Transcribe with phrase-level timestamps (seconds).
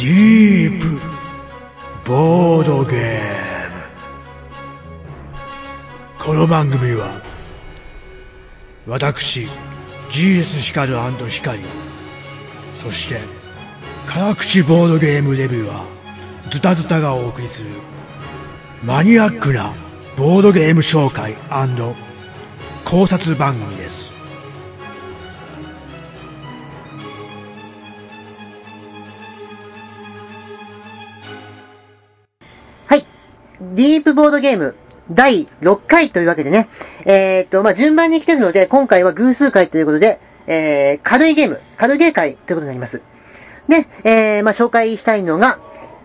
[0.00, 0.98] ディープ
[2.06, 3.70] ボードゲー
[6.16, 6.24] ム。
[6.24, 7.20] この番組は
[8.86, 9.46] 私
[10.08, 10.96] GS ヒカル
[11.28, 11.60] ヒカリ
[12.78, 13.18] そして
[14.06, 15.84] 辛口ボードゲームレビューは
[16.50, 17.68] ズタズタがお送りする
[18.82, 19.74] マニアックな
[20.16, 21.36] ボードゲーム紹介
[22.86, 24.19] 考察番組です。
[33.80, 34.76] ディープボードゲーム
[35.10, 36.68] 第6回というわけでね、
[37.06, 43.00] えーっと、まあ、順番に来てるので、今回は偶数回ということで、えー、軽いゲーム、軽いゲー会ということになります。
[43.68, 45.60] で、えー、まあ、紹介したいのが、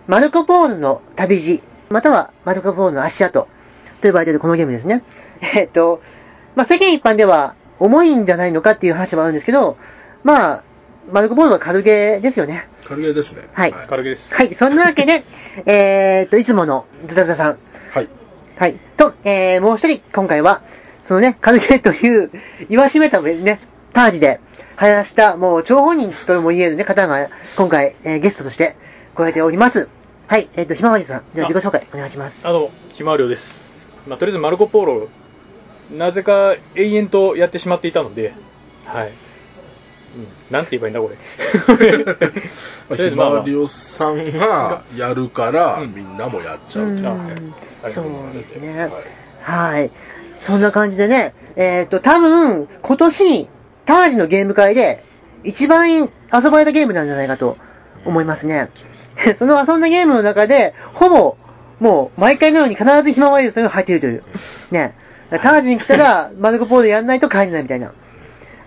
[0.08, 3.42] マルコポーロの旅路、またはマルコポーロの足跡
[4.00, 5.04] と呼ばれているこのゲームですね。
[5.42, 6.02] えーっと、
[6.56, 9.76] まあ、世間一般では重いんじゃないのかっていう話もあるんですけど、
[10.24, 10.64] まあ、
[11.12, 12.68] マルコポーロは軽ゲーですよね。
[12.86, 13.48] 軽ゲーですね。
[13.54, 13.88] はいはい。
[13.88, 14.34] 軽げです。
[14.34, 15.24] はい、そんなわけで、
[15.66, 17.58] えーっと、いつものズタズタさん、
[17.92, 18.10] はい。
[18.58, 18.80] はい。
[18.98, 20.62] と、えー、もう一人、今回は、
[21.02, 22.32] そのね、カルゲという、
[22.70, 23.60] 言わしめたね、
[23.94, 24.40] タージで、
[24.82, 28.76] 流行らした、もう、張本人とも言えるね、方が、今回、えーゲストとして、
[29.14, 29.90] 来られております。
[30.28, 32.42] はい、えっ、と、ひまわりさん、じゃああ自己紹介、お願いします。
[32.44, 33.62] あの、ひまわりょうです。
[34.08, 35.08] まあ、とりあえずマルコ・ポーロ、
[35.92, 38.34] なぜか永遠とやってしまっていたので、
[38.86, 39.12] はい。
[40.16, 41.10] うん、なんて言えばいいんだ、こ
[42.90, 42.98] れ。
[42.98, 46.86] ひずまわりおさんがやるから、うんみんなもやっちゃう
[47.90, 48.80] そうですね。
[48.80, 48.92] はい
[49.46, 49.92] はい。
[50.40, 53.48] そんな感じでね、えっ、と、多分、今年、
[53.86, 55.04] タージのゲーム会で、
[55.44, 56.10] 一番遊
[56.50, 57.58] ばれたゲームなんじゃないかと
[58.06, 58.70] 思いますね。
[59.38, 61.38] その遊んだゲームの中で、ほぼ、
[61.80, 64.24] もう、毎回のように必ずひまわりさんが入っているという。
[64.72, 64.96] ね。
[65.30, 67.92] タージに来たら、 マルコポールやんないと帰れないみたいな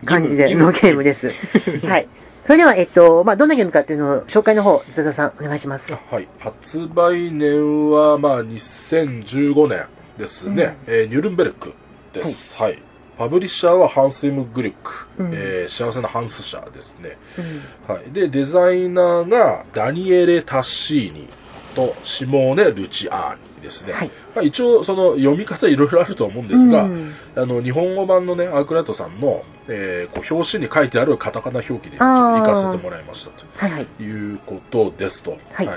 [0.04, 1.32] 感じでのゲームです。
[1.86, 2.08] はい。
[2.44, 5.94] それでは、えっと、まあ、どんなゲームかっていうのを、紹介の方、津田さん、お願いします。
[6.10, 6.28] はい。
[6.38, 9.84] 発売年は、まあ、2015年
[10.16, 10.76] ですね。
[10.86, 11.72] えーニュルンベルク
[12.14, 12.56] です。
[12.56, 12.78] はい。
[13.18, 17.18] パブリッシャーはハンス・イム・グリュック、うんえー幸せなハンス社ですね。
[17.36, 17.94] うん。
[17.94, 18.12] はい。
[18.12, 21.28] で、デザイナーがダニエレ・タッシーニ
[21.74, 23.92] とシモーネ・ルチアーニですね。
[23.92, 24.10] はい。
[24.34, 33.44] まあ、一応、その読み方いろいろあると思うんですが、うんあの、日本語版のね、アークライトさんの、えーこう表紙に書いてあるカタカナ表記でちょっとあー活かせてもらいましたと。
[33.56, 34.02] はいはい。
[34.02, 35.38] いうことですと。
[35.52, 35.68] はい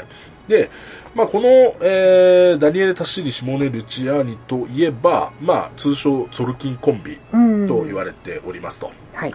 [0.48, 0.70] で、
[1.14, 1.48] まあ、この、
[1.82, 7.68] えーダニエル・タッシーリ・シモネ・ルチアーニといえば、まあ、通称ソルキンコンビうん。
[7.68, 8.92] と言われておりますと。
[9.14, 9.34] はい。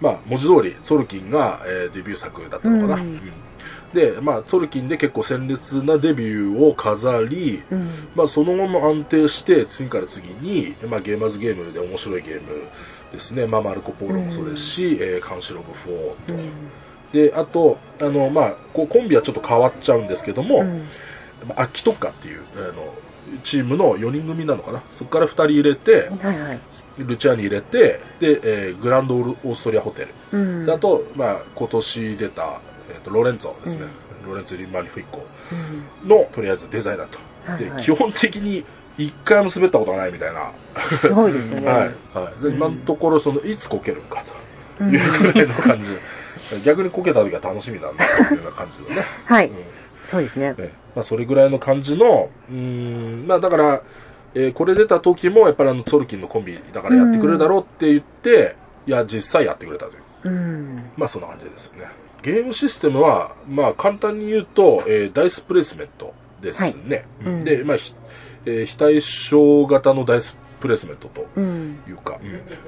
[0.00, 3.02] まあ、文字通り、ソルキンが、えーデビュー作だったのかな。
[3.02, 3.32] うんうん
[3.94, 7.90] で、まあ、ソルキンで結構鮮烈なデビューを飾り、うん。
[8.14, 12.40] まあ、その後も安定して、次から次に、まあ、ゲーマーズゲームで面白いゲーム
[13.12, 13.46] ですね。
[13.46, 15.96] まあ、マルコ・ポーロもそうですし、えーカンシログ4
[16.26, 16.34] と。
[16.34, 16.50] うん。
[17.12, 20.86] で、あと、あの、まあ、こうコンビはちょっと変わっちゃうんですけども、うん
[21.48, 22.94] まあアッキトッカっていう、あの、
[23.44, 24.82] チームの4人組なのかな。
[24.92, 26.60] そこから2人入れて、はいはい。
[26.98, 30.38] ルチャーニ入れて、で、えーグランドオーストリアホテル。
[30.38, 30.66] うん。
[30.66, 33.84] であと、まあ、今年出た、えーとロレンツォですね。
[33.84, 35.24] うんロレンツォ・リ・マリフィッコ
[36.02, 37.18] うん、の、とりあえずデザイナーと。
[37.46, 38.64] で、はいはい基本的に
[38.98, 40.52] 1回も滑ったことがないみたいな。
[40.90, 41.66] すごいですよね。
[41.72, 41.78] はい。
[42.12, 42.42] はい。
[42.42, 44.22] で、うん今のところ、その、いつこけるか
[44.78, 45.00] とうんいう
[45.32, 46.64] ぐらいの感じ。
[46.64, 49.06] 逆にこけた時は楽しみなんだというような感じのね。
[49.24, 49.54] はいうん。
[50.04, 50.54] そうですね。
[50.58, 53.82] ねまあ、それぐらいの感じの、うーん、まあだから、
[54.34, 60.02] えーこれ出た時も、やっぱりあの、ソルキンのコンビだからやってくれるだろうって言って、いや、実際やってくれたという。
[60.24, 60.90] うん。
[60.96, 61.86] まあそんな感じですよね。
[62.22, 67.06] ゲームシステムは、まあ簡単に言うと、えーダイスプレイスメントですね。
[67.22, 67.94] はいうんで、まあ、ひ
[68.46, 71.80] えー非対称型のダイスプレイスメントとうん。
[71.88, 72.18] いうか、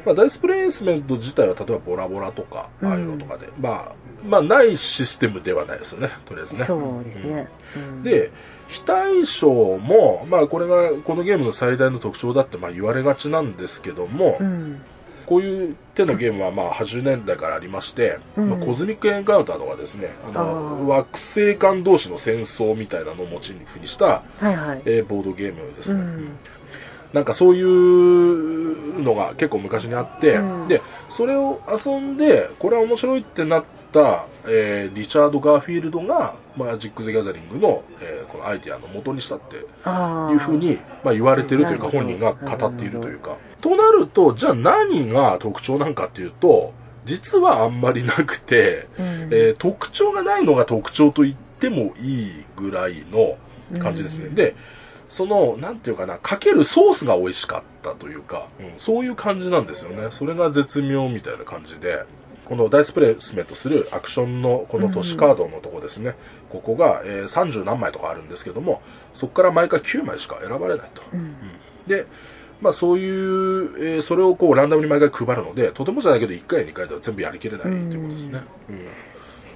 [0.07, 3.95] まあ、ダイスプレイスメント自体は例えばボラボラとか、うんああいうのとかで、まあ、
[4.27, 6.65] まあないシステムではないですよね、とりあえずね。
[6.65, 7.49] そうですね。
[7.77, 8.31] うん、で、
[8.69, 14.81] 非対称も、まあこれがこのゲームの最大の特徴だってまあ言われがちなんですけども、うん。
[15.33, 24.83] こういう手のゲームはまあ80年代からありまして、うんまあ、コズミックエンカウンターとかですね、ああのー惑星間同士の戦争みたいなのをモチーフにした、はいはい。
[24.85, 26.01] えーボードゲームですね。
[26.01, 26.29] うん。
[27.15, 39.57] なんかそういうのが結構昔にあって、うんで、それを遊んで、これは面白いってなった、えーリチャード・ガーフィールドが、マジック・ザ・ギャザリングの、えーこのアイディアの元にしたって。
[39.57, 39.61] い
[40.35, 43.37] うふうに、まあ、言われてるというか、本人が語っているというか。
[43.63, 46.75] となると、じゃあ何が特徴なんかっていうと、
[47.07, 53.39] 実はあんまりなくて、うん、えー特徴がないのが特徴と言ってもいいぐらいの
[53.81, 54.27] 感じですね。
[54.27, 54.55] うんで、
[55.09, 60.09] その、なんていうかな、かけるソースが美味しかったというか、うんそういう感じなんですよね。
[60.11, 62.05] それが絶妙みたいな感じで、
[62.47, 66.17] このダイスプレイスメントするアクションのこの都市カードのとこですね、
[66.51, 68.83] ここが、えー30何枚とかあるんですけども、
[69.15, 71.03] そこから毎回9枚しか選ばれないと。
[71.13, 71.37] うんうん
[71.87, 72.07] で、
[72.63, 78.43] まあそういう、えーそれをこうランダムに毎回配るので、とてもじゃないけど1回や2回では全部やりきれないということですね。
[78.71, 78.87] うん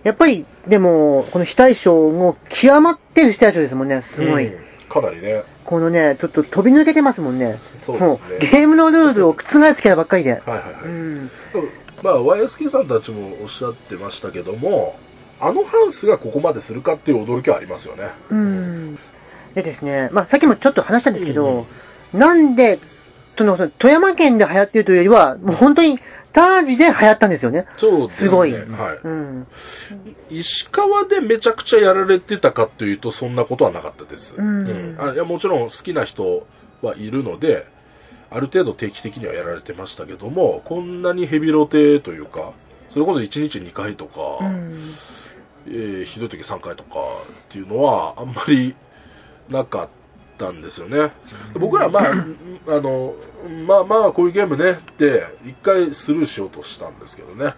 [0.05, 4.47] やっぱり、でも、この非対称も極まってる非対称ですもんね、すごい。
[4.47, 7.58] うんかなりね、このね、ちょっと飛び抜けてますもんね。
[7.82, 8.38] そうですね。
[8.38, 10.35] ゲームのルールを覆すキャラばっかりで。
[10.35, 10.82] はいはいはい。
[10.85, 11.31] うん。
[12.03, 14.97] まあ、YSK さんたちもおっしゃってましたけども、
[15.41, 18.11] あのハンスがここまでするかっていう驚きはありますよね。
[18.31, 18.99] うん。
[19.55, 21.67] でですね、まあ、さっきもちょっと話したんですけど、
[22.14, 22.79] なんで、
[23.36, 25.98] その、富山県で流行ってるというよりは、もう本当に、
[26.32, 27.66] タージで流行ったんですよね。
[27.78, 28.28] そうですね。
[28.28, 29.46] すごいはうん。
[30.30, 30.38] い。
[30.40, 34.34] 石川でめちゃくちゃやられてたかというと、そんなことはなかったです。
[34.36, 36.46] うんあいやもちろん好きな人
[36.82, 37.66] はいるので、
[38.30, 42.52] ある程度定期的にはやられてましたけども、こんなにヘビロテというか、
[42.90, 44.94] それこそ1日2回とか、うん。
[45.68, 48.74] えーひどい時3回とかっていうのはあんまり
[49.48, 49.88] なかっ
[50.38, 51.12] たんですよね。
[51.54, 52.12] 僕らはまあ、
[52.76, 53.14] あの、
[53.66, 57.54] まあまあこういうゲームねって一回スルーしようとしたんですけどね。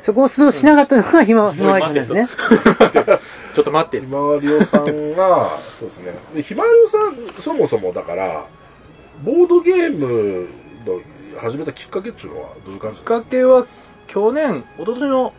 [0.00, 2.28] そこをスルーしなかったのが今、ひまわりさんですね。
[3.54, 4.06] ちょっと待ってひ。
[4.06, 5.50] まわりおさんが、
[5.80, 6.14] そうですね。
[6.34, 8.46] でひまわりおさん、そもそもだから、
[9.24, 10.48] ボードゲーム
[10.86, 11.00] の
[11.40, 13.66] 始めたきっかけっていうのはどういう感じきっかけは
[14.06, 15.32] 去年、一昨年の、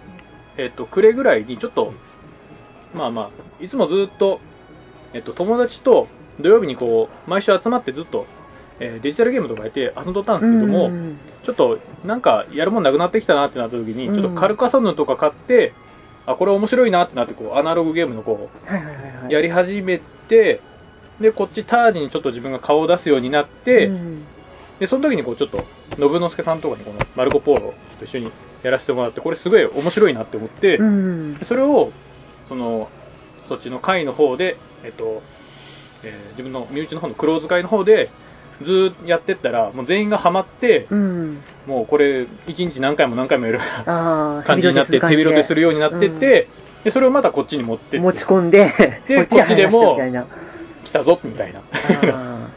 [0.57, 1.93] えっと、暮れぐらいにちょっと、
[2.93, 4.39] まあまあ、いつもずっと、
[5.17, 6.07] えっと、友達と
[6.39, 8.27] 土曜日にこう、毎週集まってずっと、
[8.79, 15.73] えーデジタルゲームとかやって遊んどったんですけども、うんちょっとなんかやるもんなくなってきたなってなった時に、うんちょっとカルカソンヌとか買って、
[16.27, 18.49] あ、これ面白いなってなって、こう、アナログゲームのこ
[19.25, 19.33] う、い。
[19.33, 20.59] やり始めて、
[21.19, 24.25] で、こっちタージにちょっと自分が顔を出すようになって、うん
[24.79, 25.65] で、その時にこうちょっと、
[25.97, 28.31] 信之助さんとかにこのマルコ・ポーロと一緒に
[28.61, 30.77] やらせてもらって、これすごい面白いなって思って。
[31.45, 31.91] それを、
[32.47, 32.89] その、
[33.47, 35.21] そっちの会の方で、えっと、
[36.03, 38.09] えー自分の身内の方のクローズ会の方で、
[38.61, 41.39] ずーっとやってったら、もう全員がハマって、うん。
[41.65, 46.47] もうこれ、一日何回も何回もやる感じになって、手広手するようになってって、
[46.83, 48.71] で、それをまたこっちに持ってって、持ち込んで、
[49.07, 50.25] で こっちで流行らせてみたいな。
[50.85, 51.59] 来たぞ、みたいな。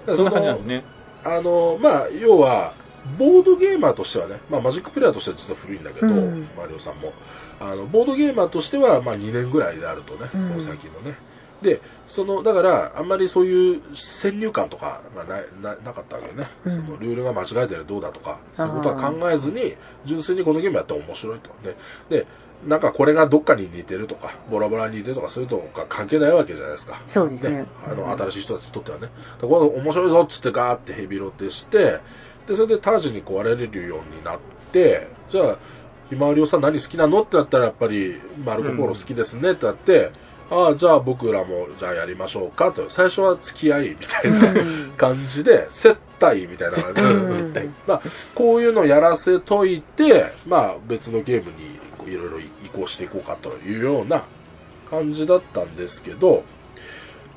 [0.06, 0.84] あそんな感じなんですね。
[1.24, 2.72] あの、まあ、要は、
[3.18, 7.12] ボードゲーマーとしてはね、まあ、マジックプレイヤーとしては実は古いんだけど、うんマリオさんも。
[7.58, 11.16] あの、ボードゲーマーとしては、まあ、2年ぐらいであるとね、うんこの最近のね。
[11.62, 16.48] で、その、だから、あんまりそういう先入観とかがなななかったわけね。
[16.64, 19.76] うんそのルールが間違えてるどうだとか、そういうことは考えずに、
[20.06, 21.50] 純粋にこのゲームやって面白いと。
[21.62, 21.76] で、
[22.08, 22.26] で、
[22.66, 27.02] なんかこれがどっかに似てるとか、ボラボラに似てるとか、そういうとか関係ないわけじゃないですか。
[27.06, 29.08] そうですねあの、新しい人たちにとってはね。
[29.40, 32.00] これ面白いぞっつってガーってヘビロテして、
[32.46, 34.38] で、それでタージにこう割れるようになっ
[34.72, 35.58] て、じゃあ、
[36.10, 40.10] ひまわりおさん何好きなのってなったらやっぱり、マルコ・ポロ好きですねってなって、
[40.50, 42.90] ああ、じゃあ僕らもじゃあやりましょうかと。
[42.90, 44.92] 最初は付き合いみたいなうん。
[44.96, 46.78] 感じで、接待みたいな。
[46.82, 48.02] 感じで、まあ、
[48.34, 54.24] こういうのやらせといて、まあ別のゲームにいろいろ移行していこうかというような
[54.90, 56.42] 感じだったんですけど、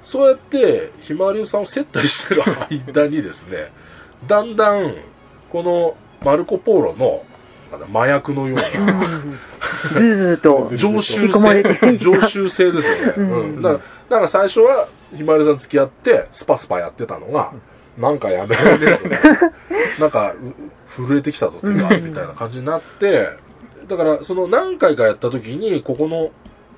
[0.03, 3.71] そうやってひまわりさんを接待してる間にですね、
[4.27, 4.95] だんだん
[5.51, 5.95] この
[6.25, 7.23] マルコ・ポーロの
[7.77, 9.39] な麻薬のようーな、うん
[9.93, 10.71] ずーずーと。
[10.75, 13.13] 常習性、た常習性ですよね。
[13.17, 13.61] うんうん。
[13.61, 17.53] だから、なんか最初は、ひまわりさん付き合って、スパスパやってたのが、
[17.97, 19.51] なんかやめられねえぞ。
[19.99, 23.29] なんか、う震えてきたぞ、手が、みたいな感じになって、
[23.87, 26.31] だから、その何回かやった時に、ここの、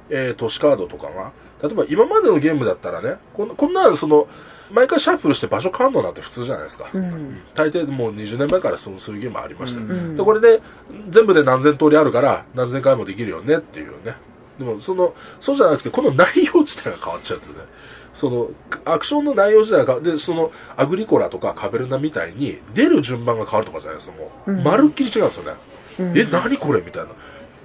[0.10, 4.28] えー都市カードとかが、例えば今までのゲームだったらね、こんこんな、その、
[4.72, 6.90] 毎回シャッフルして場所変わるのなんて普通じゃないですか。
[6.94, 7.42] うん。
[7.54, 9.80] 大抵もう20年前からそのそういうゲームありました。
[9.80, 10.16] よ、うん。
[10.16, 10.62] でこれで
[11.10, 14.16] 全部で何千通りあるから何千回もできるよねっていうね。
[14.58, 17.54] でもそのそうじゃなくてこの内容自体が変わっちゃってね。
[18.14, 18.50] その
[18.86, 24.64] アクションの内容自体がでそのアグリコラとかカベルナみたいに出る順番が変わるとかじゃないですかもう、うん。
[24.64, 25.54] まるっきり違うんですよね、
[26.00, 26.18] うん。
[26.18, 27.10] え何これみたいな。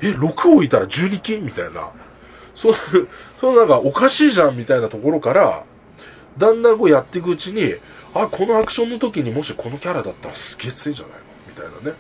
[0.03, 1.93] え6置いたら12金みたいな。
[2.55, 2.75] そう
[3.41, 5.65] そうなんかおかしいじゃんみたいなところから
[6.41, 7.75] だんだんこうやっていくうちに、
[8.15, 11.21] あ、このアクションの時にもしこのキャラだったらすげえ強いんじゃないの？
[11.49, 11.97] みたいなね。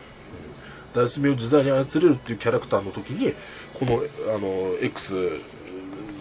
[0.94, 3.34] うん、ダイス目を自在に操れるっていうキャラクターの時に、
[3.74, 4.02] この、
[4.34, 5.14] あの、X、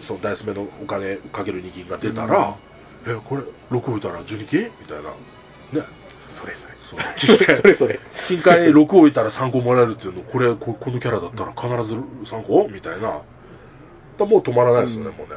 [0.02, 2.56] そのダイス目のお金かける2金が出たら、
[3.06, 5.10] え、これ6置いたら12金みたいな。
[5.80, 5.86] ね。
[6.32, 6.74] それそれ。
[7.16, 8.00] そう金そ塊れそれ。
[8.28, 12.68] 金塊6置いたら3個もらえるっていうの、これ、ここのキャラだったら必ず3個？
[12.68, 13.22] みたいな。
[14.18, 15.36] だもう止まらないですよね、うんもうね。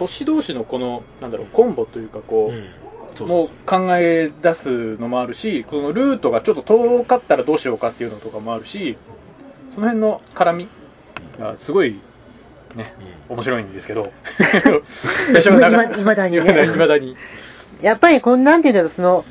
[0.00, 2.64] 都市同士のこの、なんだろう、コンボというかこう、うん
[3.16, 8.96] そうそうもう考え出すのもあるし、このルートがちょっと遠かったらどうしようかっていうのとかもあるし、
[9.70, 10.68] そその辺の絡み
[11.38, 12.00] がすごい、
[12.76, 12.94] ね、
[13.28, 14.12] 面白いんですけど、
[16.00, 16.64] いまだにね。
[16.64, 17.16] いまだに。
[17.82, 19.24] やっぱり、この、なんていうんだろう、その、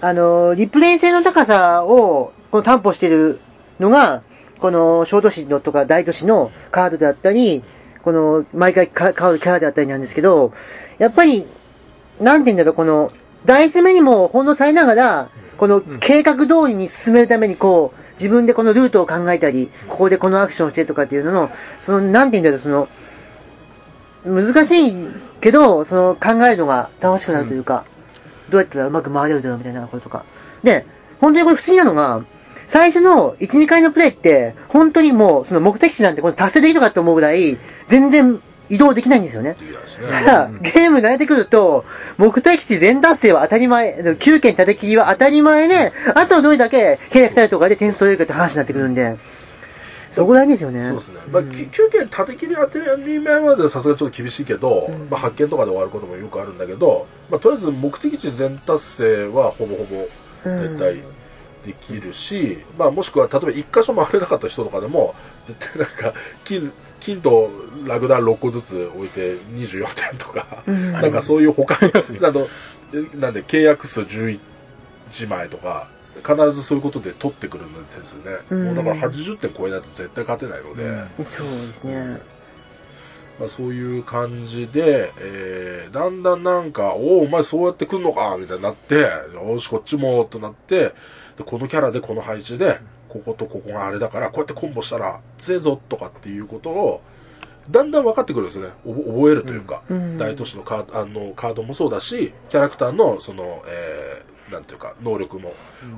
[0.00, 3.38] あの、リプレイ性の高さを、この担保してる
[3.78, 4.22] のが、
[4.58, 7.62] この小都市のとか大都市のカードであったり、
[8.06, 10.52] この毎回か変わるキャラであったりなんですけど、
[10.98, 11.48] やっぱり、
[12.20, 13.10] なんていうんだろう、この、
[13.44, 22.86] ダイス目にも翻弄されながら、この計画通りに進めるためにこう、自分でこのルートを考えたり、ここでこのアクションをしてとかっていうのの、その、なんていうんだろう、その、
[24.24, 25.08] 難しい
[25.40, 27.86] けど、その考えるのが楽しくなるというか、
[28.50, 30.24] どうやったらうまく回れるだろうみたいなこととか。
[30.62, 30.86] で、
[31.20, 32.24] 本当にこれ不思議なのが、
[32.68, 39.56] 最初の1、2回のプレイって、本当にもう、その目的地なんてこれ達成できるのかと思うぐらい、全然移動できないんですよね。
[40.60, 41.84] ゲーム慣れてくると、
[42.18, 49.16] 目的地全達成は当たり前、9件叩き切りは当たり前で、あとはどれだけ契約体とかで点数取れるかって話になってくるんで、
[50.16, 50.88] そこ大事ですよね。
[50.88, 51.20] そうですね。
[51.30, 60.08] まあ、休憩立て切り当てり前まではさすがにちょっと厳しいけど、うんまあ、発見とかで終わることもよくあるんだけど、まあ、とりあえず目的地全達成はほぼほぼ
[60.46, 61.02] うん大体
[61.66, 65.14] できるし、まあ、もしくは例えば1箇所回れなかった人とかでも、
[65.46, 67.50] 絶対なんか、金、金と
[67.86, 70.92] ラグダン6個ずつ置いて24点とか、うん。
[70.92, 72.48] なんかそういう他に、あの、
[72.92, 74.38] えなんで契約数11
[75.28, 78.22] 枚とか、必ずそういうことで取ってくるんですね。
[78.50, 78.64] うん。
[78.64, 81.24] もうだから80点超えないと絶対勝てないので、うん。
[81.24, 82.20] そうですね。
[83.38, 88.94] まあ、そういう感じで、えー、だんだんなんか、おお、お前そうやって来んのかみたいになって、
[89.34, 90.94] よし、こっちも、となって、
[91.36, 92.80] で、このキャラでこの配置で、
[93.18, 97.02] こことここがあれだから、こうやってコンボしたら、強えぞ、とかっていうことを、
[97.70, 98.68] だんだん分かってくるんですね。
[98.84, 105.52] 覚えるというか、うん大都市のカードあのカードもそうだし、キャラクターの、その、えー、なんていうか、能力も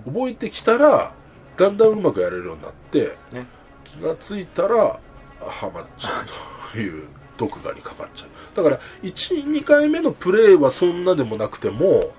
[0.07, 1.13] 覚えてきたら、
[1.57, 3.47] だんだんうまくやれるようになって、ね
[3.85, 5.01] 気がついたら、
[5.41, 7.05] ハマっちゃうという、
[7.37, 8.57] 毒牙にかかっちゃう。
[8.57, 12.13] だから、1、2回目のプレイはそんなでもなくても、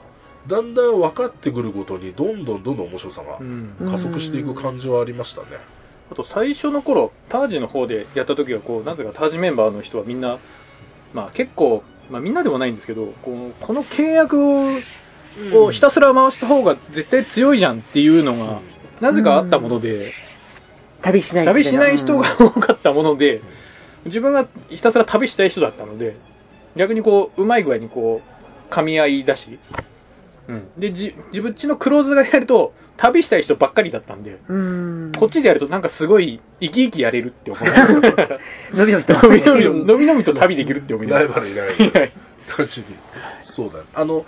[0.48, 3.40] だんだん分かってくるごとに、どんどんどんどん面白さが
[3.90, 5.48] 加速していく感じはありましたね。
[6.12, 10.40] あと最初の頃、タージの方でやった時は、こう、なぜかタージメンバーの人はみんな、
[11.14, 14.70] まあ結構、まあみんなでもないんですけど、こうこの契約を
[15.54, 18.62] をひたすら回した方が絶対強いじゃんっていうのが、
[19.00, 20.14] なぜかあったもので、
[21.02, 23.42] 旅しない旅しない人がうん多かったもので、
[24.06, 26.16] 自分がひたすら旅したい人だったので、
[26.76, 28.22] 逆にこう、うまい具合にこ
[28.70, 29.60] う、噛み合いだし、
[30.50, 30.68] うん。
[30.78, 35.12] で、じ自分ちのクローズがやると、旅したい人ばっかりだったんで、うん。
[35.18, 37.64] こっちでやるとなんかすごい生き生きやれるって思う。
[38.76, 39.14] のびのびと。
[39.14, 42.12] のびのびと、のびのびと旅できるって思いなライバルいないいない
[42.48, 42.88] 感じに。
[43.44, 43.84] そうだね。
[43.94, 44.26] あの、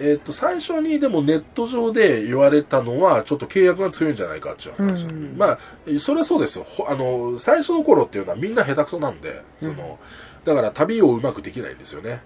[0.00, 5.06] えっ、と、最初にでもネット上で言われたのは、ちょっと契約が強いんじゃないかっていう話。
[5.06, 5.58] うんまあ、
[6.00, 6.64] それはそうですよ。
[6.64, 9.98] ほあの、最初の頃っていうのはみんな下手くそなんで、その、
[10.44, 12.22] だから旅をうまくできないんですよね。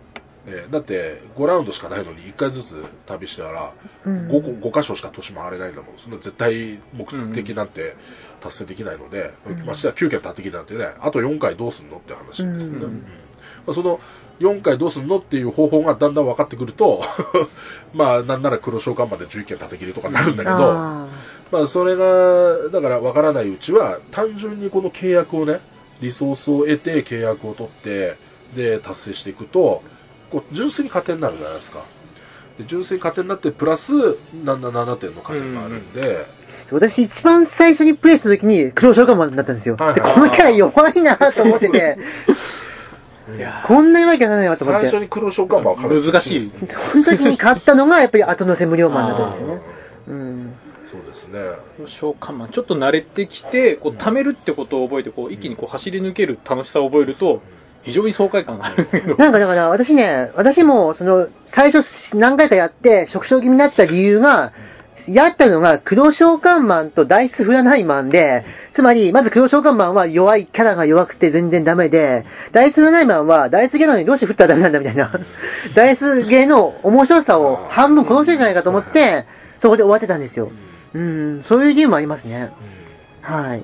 [0.47, 3.73] えーだって、5ラウンドしかないのに1回ずつ旅したら、
[4.05, 4.29] うん。
[4.29, 5.99] 5, 個5箇所しか都市回れないんだもん。
[5.99, 7.97] そんな絶対目的なんて
[8.41, 9.67] 達成できないので、うん。
[9.67, 12.57] ましてや9件立てきりなんてね、あと4回どうすんのって話ですよね。
[12.63, 12.83] うん。
[12.83, 13.05] うん。
[13.67, 14.01] まあ、その
[14.41, 17.03] 4回どうすんのっていう方法がだんだん分かってくると、
[17.93, 21.09] まあ、なんなら黒召喚まで11件立て切りとかになるんだけど、あ
[21.51, 25.61] まあ、それが、だから分からないうちは、単純にこの契約をね、
[26.01, 28.17] リソースを得て契約を取って、
[28.57, 29.83] で、達成していくと、
[30.31, 31.85] こう純粋に加点になるじゃないですか。
[32.59, 36.25] で純粋に加点になって、プラス7 7点の加点があるんで、ー
[36.71, 39.76] 私一番最初にプレイした時に黒召喚マンになったんですよ。
[39.76, 41.99] はいはいでこのキャラ弱いなと思ってて、
[43.28, 44.87] う んいやこんな弱いキャラないなと思って。
[44.87, 49.61] 最初に黒召喚マンはかなり難しいその時に買ったのがやっぱり後乗せ無料マンだったんですよね。
[50.09, 50.54] うん。
[50.90, 51.40] そうですね。
[51.87, 57.43] 召喚マン、ちょっと慣れてきて、こう、貯めるってことを覚えて、こう、一気にこう、走り抜ける楽しさを覚えると、
[57.85, 59.17] 非常に爽快感があるんですけど。
[59.17, 64.53] なんかだから私ね、私もその最初何回かやって食傷気味になった理由が、
[65.09, 75.12] やったのが黒召喚マンとダイス振らないマンで、つまり、まず黒召喚マンは弱い、キャラが弱くて全然ダメで、ダイス振らないマンはダイスゲーなのにどうして振ったらダメなんだみたいな、
[75.75, 79.26] ダイスゲーの面白さを半分殺してるんじゃないかと思って、
[79.59, 80.50] そこで終わってたんですよ。
[80.95, 82.50] うん、そういう理由もありますね。
[83.21, 83.62] はい。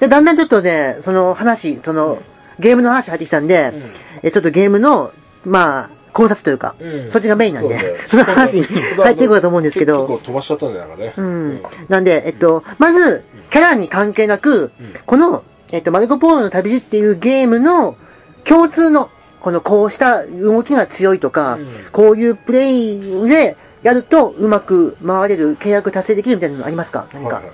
[0.00, 2.18] で、だんだんちょっとね、その話、その、
[2.58, 3.90] ゲームの話入ってきたんで、うん。
[4.22, 5.12] え、ちょっとゲームの、
[5.44, 7.10] まあ、考察というか、うん。
[7.10, 8.64] そっちがメインなんで、そ の話に
[8.96, 11.12] 入っていこうかと思うんですけど、結構飛ばしちゃったんだよね。
[11.16, 11.62] うん。
[11.88, 14.70] なんで、えっと、まず、キャラに関係なく、
[15.04, 17.96] この、えっと、マルコポーロの旅路っていうゲームの
[18.44, 19.10] 共通の、
[19.40, 21.68] このこうした動きが強いとか、うん。
[21.92, 27.06] こういうプレイでやるとうまく回れる、契約達成できるみたいなのありますか？
[27.12, 27.36] 何か。
[27.36, 27.52] はいはい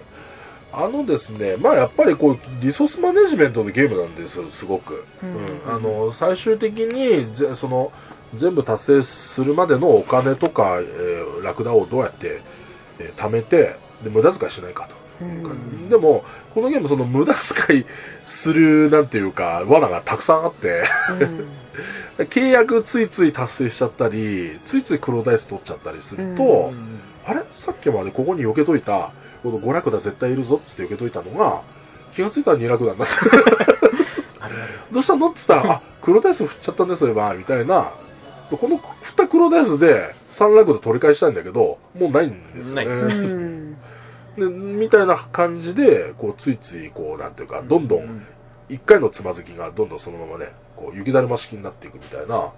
[0.75, 5.05] あのですね、まあやっぱりこう、リソースマネジメントのゲームなんですよ、すごく。
[5.23, 5.35] ううん。
[5.35, 5.39] ん。
[5.67, 7.93] あの、最終的に、ぜその、
[8.35, 12.41] 全部達成するまでのお金とか、えーラクダをどうやって、
[12.99, 15.25] えー貯めて、で、無駄遣いしないかと。
[15.25, 15.89] うん。
[15.91, 16.25] でも、
[16.55, 17.87] このゲームその無駄遣い
[18.25, 20.85] する、なんていうか、罠がたくさんあって、
[22.19, 27.01] 契約ついつい達成しちゃったり、ついつい黒ダイス取っちゃったりすると、うん。
[27.25, 27.43] あれ？
[27.53, 29.11] さっきまでここに避けといた、
[29.43, 31.63] この5ラクダ絶対いるぞっつって避けといたのが、
[32.15, 33.45] 気がついたら2ラクダになって る。
[34.41, 34.73] あれあれ。
[34.93, 35.31] どうしたの？
[35.31, 37.93] って言ったら、あ、黒ダイス振っちゃったね、そういえば、みたいな。
[38.51, 43.77] この振った黒ダイスで3ラクダ取り返したいんだけど、もうないんですよね。
[44.37, 48.23] でみたいな感じで、こう、ついつい、こう、なんていうか、どんどん、
[48.69, 52.51] 1回のつまずきがどんどんそのままね、こう、雪だるま式になっていくみたいな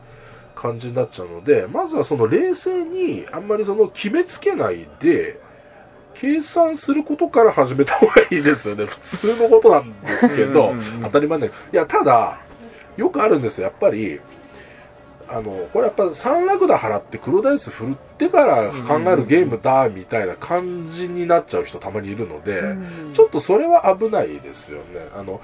[0.56, 5.40] 感じになっちゃうので、まずはその冷静に、あんまりその決めつけないで、
[6.14, 8.86] 計算することから始めた方がいいですよね。
[8.86, 11.58] 普通のことなんですけどうんうんうん、当たり前だけど。
[11.72, 12.38] いや、ただ、
[12.96, 13.64] よくあるんですよ。
[13.64, 14.20] やっぱり、
[15.28, 22.62] あの、これやっぱ3ラクダ払って黒ダイス振ってから考えるゲームだ、みたいな感じになっちゃう人たまにいるので、
[23.14, 24.84] ちょっとそれは危ないですよね。
[25.16, 25.40] あの、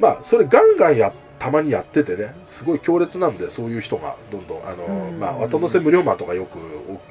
[0.00, 6.58] まあ、それガンガンや、たまにやっててね、すごい強烈なんで、そういう人がどんどん、あの、うんまあ、渡乗せ無料マンとかよく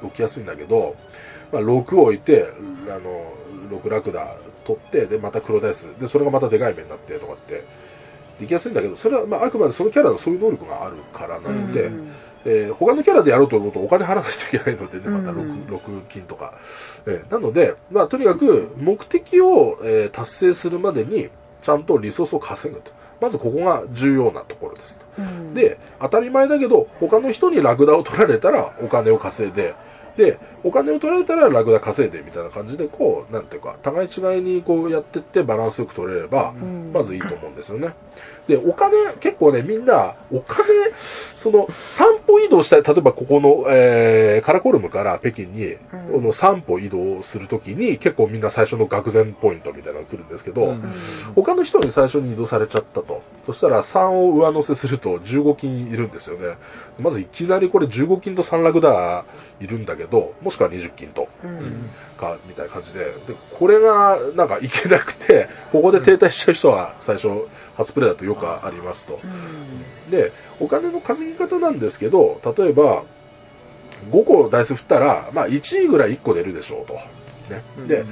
[0.08, 0.96] 起きやすいんだけど、
[1.54, 2.48] まあ、6置いて、
[2.88, 3.32] あの、
[3.70, 4.34] 6ラクダ
[4.64, 7.64] 取って、で、また黒ダイス、で、それがまたでかい目になってとかって、
[8.40, 12.12] できやすいんだけど、それは、まあ、あくまでそのキャラのそういう能力があるからなので、うん
[12.46, 16.54] えー他のキャラでやろうと思うとお金払わないといけないのでね、またうん 6, 6金とか。
[17.06, 21.30] えーなので、まあ、とにかく目的を、えー達成するまでに
[21.62, 22.90] ちゃんとリソースを稼ぐと。
[23.20, 25.04] まずここが重要なところですと。
[25.18, 29.74] うんで、当たり前だけど、他の人にラクダを取られたらお金を稼いで、
[30.16, 37.94] で、お金を取られたらラクダ稼いでみたいな感じで、こう、なんていうか、互い違いにこうやってってバランスよく取れれば、うんまずいいと思うんですよね。
[38.48, 40.68] で、お金、結構ね、みんな、お金、
[41.36, 45.78] その、散歩移動したい、例えばここの、えー、カラコルムから北京に、うん
[46.14, 50.92] この散歩移動するときに、結構みんな最初の愕然ポイントみたいなのが来るんですけど、うん
[51.34, 53.22] 他の人に最初に移動されちゃったと。
[53.46, 56.56] そしたら3を上乗せすると15金いるんですよね。
[57.00, 59.24] まずいきなりこれ15金と3ラクダ
[59.60, 61.28] いるんだけど、もしくは20金と。
[62.16, 63.04] か、みたいな感じで。
[63.04, 63.12] で、
[63.58, 67.28] これが、なんかいけなくて、ここで停滞しちゃう人は最初、
[67.76, 69.20] 初プレイだとよくありますと。
[69.22, 73.04] うんで、お金の稼ぎ方なんですけど、例えば、
[74.10, 76.94] 5個ダイス振ったら、まあ1位ぐらい1個出るでしょうと。
[77.52, 77.88] ね。
[77.88, 78.04] で、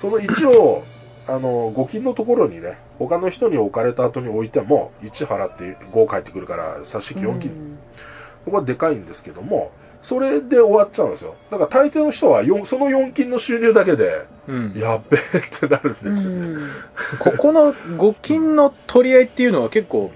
[0.00, 0.84] その1を、
[1.26, 7.78] あの、5金のところにね、他の人に置かれた後に置いても、1払って5返ってくるから、差し引き4金。
[8.44, 11.34] ここはでかいんですけども、それで終わっちゃうんですよ。
[11.50, 14.72] だから大抵の人はその4金の収入だけで、うん。
[14.74, 16.46] やっべえってなるんうですよね。
[16.56, 16.70] ん。
[17.18, 20.10] ここの5金の取り合いっていうのは結構、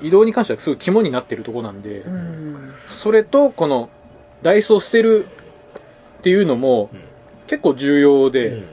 [0.00, 2.72] 移動に関してはすごい肝になってるところなんで、うん。
[2.98, 3.90] それとこの
[4.42, 5.26] ダイスを捨てる
[6.18, 6.90] っていうのも
[7.46, 8.64] 結構重要で、うん。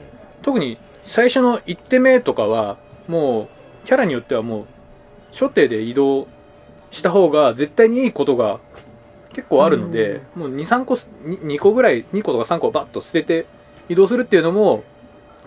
[0.42, 3.48] 特に最初の1手目とかは、も
[3.84, 4.66] う、キャラによってはもう、
[5.32, 6.26] 初手で移動
[6.90, 8.58] した方が絶対にいいことが
[9.32, 13.46] 結構あるので、もう2、3個、2, 2個ぐらい、2個とか3個バッと捨てて
[13.88, 14.82] 移動するっていうのも、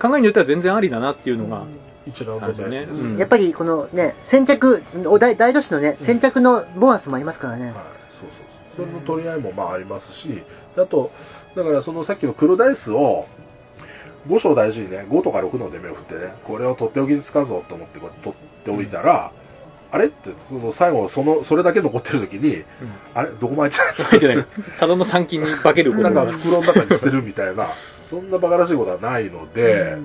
[0.01, 1.65] 考えによっては全然ありだなっていうのが、
[2.05, 3.07] 一ラウンド目です。
[3.07, 7.67] うんやっぱりこのね、先着、お大大都市のね、うん先着のボーナスもありますからね。
[7.67, 7.73] はい、
[8.09, 8.85] そうそうそう。
[8.85, 10.43] それの取り合いもまあありますし、
[10.77, 11.11] あと、
[11.55, 13.27] だからそのさっきの黒ダイスを、
[14.27, 19.31] 5章大事にね、5とか6の出目を振ってね、これを取っておきに使うぞと思ってこう取っておいたら、
[19.93, 22.63] あれって、その最後、その、それだけ残ってる時に、
[23.13, 24.45] あれどこまで行っちゃ入ってない。
[24.79, 26.31] ただの3金に化けることなんかが。
[26.31, 27.67] 袋の中に捨てるみたいな、
[28.01, 29.99] そんな馬鹿らしいことはないので、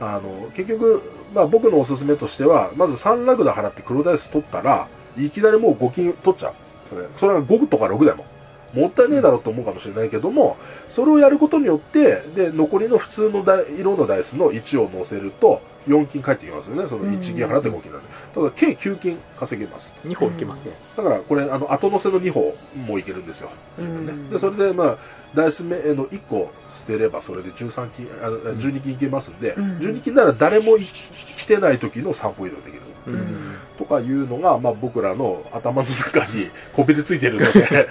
[0.00, 1.02] あの、結局、
[1.34, 4.88] まあ僕のおすすめとしては、まず3ラクダ払って黒ダイス取ったら、
[5.18, 6.52] いきなりもう5金取っちゃう。
[6.88, 8.24] それそれが5とか6でも。
[8.74, 10.56] もったいねえだろうと思うかもしれないけども、
[10.88, 13.44] それをやることによって、で、残りの普通の
[13.78, 16.86] 色のダイスの1を乗せると、4金返ってきますよね。
[16.86, 18.08] その1金払って5金なんで。
[18.34, 19.96] だから計9金稼げます。
[20.04, 20.72] 2本いけますね。
[20.96, 23.50] だからこれ、あの、後乗せの2歩もいけるんですよ。
[23.78, 24.98] 自分ねうんで、それで、まあ、
[25.34, 32.82] ダイス目の1個捨てれば、それで13金、あの12金いけますんで、うん12金なら誰もい来てない時の散歩移動できる。
[33.12, 33.54] うん。
[33.78, 37.88] とかいうのが、まあ僕らの頭の中にこびりついてるので、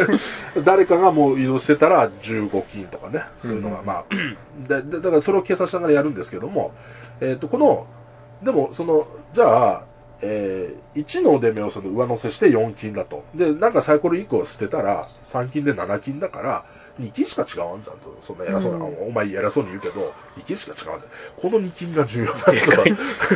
[0.64, 4.04] 誰かがもう移動してたら15金とかね、そういうのが、うんまあ、
[4.68, 6.72] だだだからそれを計算しながらやるんですけども、
[7.20, 7.86] えっ、と、この、
[8.42, 9.82] でも、その、じゃあ、
[10.22, 13.22] えー1の出目をその上乗せして4金だと。
[13.34, 16.64] で、なんかサイコロ1個捨てたら3金で7金だから、
[17.00, 18.16] 2金しか違わんじゃんと。
[18.22, 21.12] そんな偉そうな、うんお前偉そうに言うけど、2金しか違わんじゃん。
[21.36, 22.84] この2金が重要なんですよ。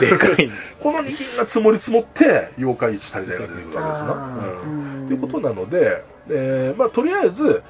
[0.00, 0.50] でかい。
[0.80, 4.10] この2金が積もり積もって、妖怪一足りないが出てくるわけですな。
[4.12, 7.62] あーうんということなので、えーまあ、とりあえず、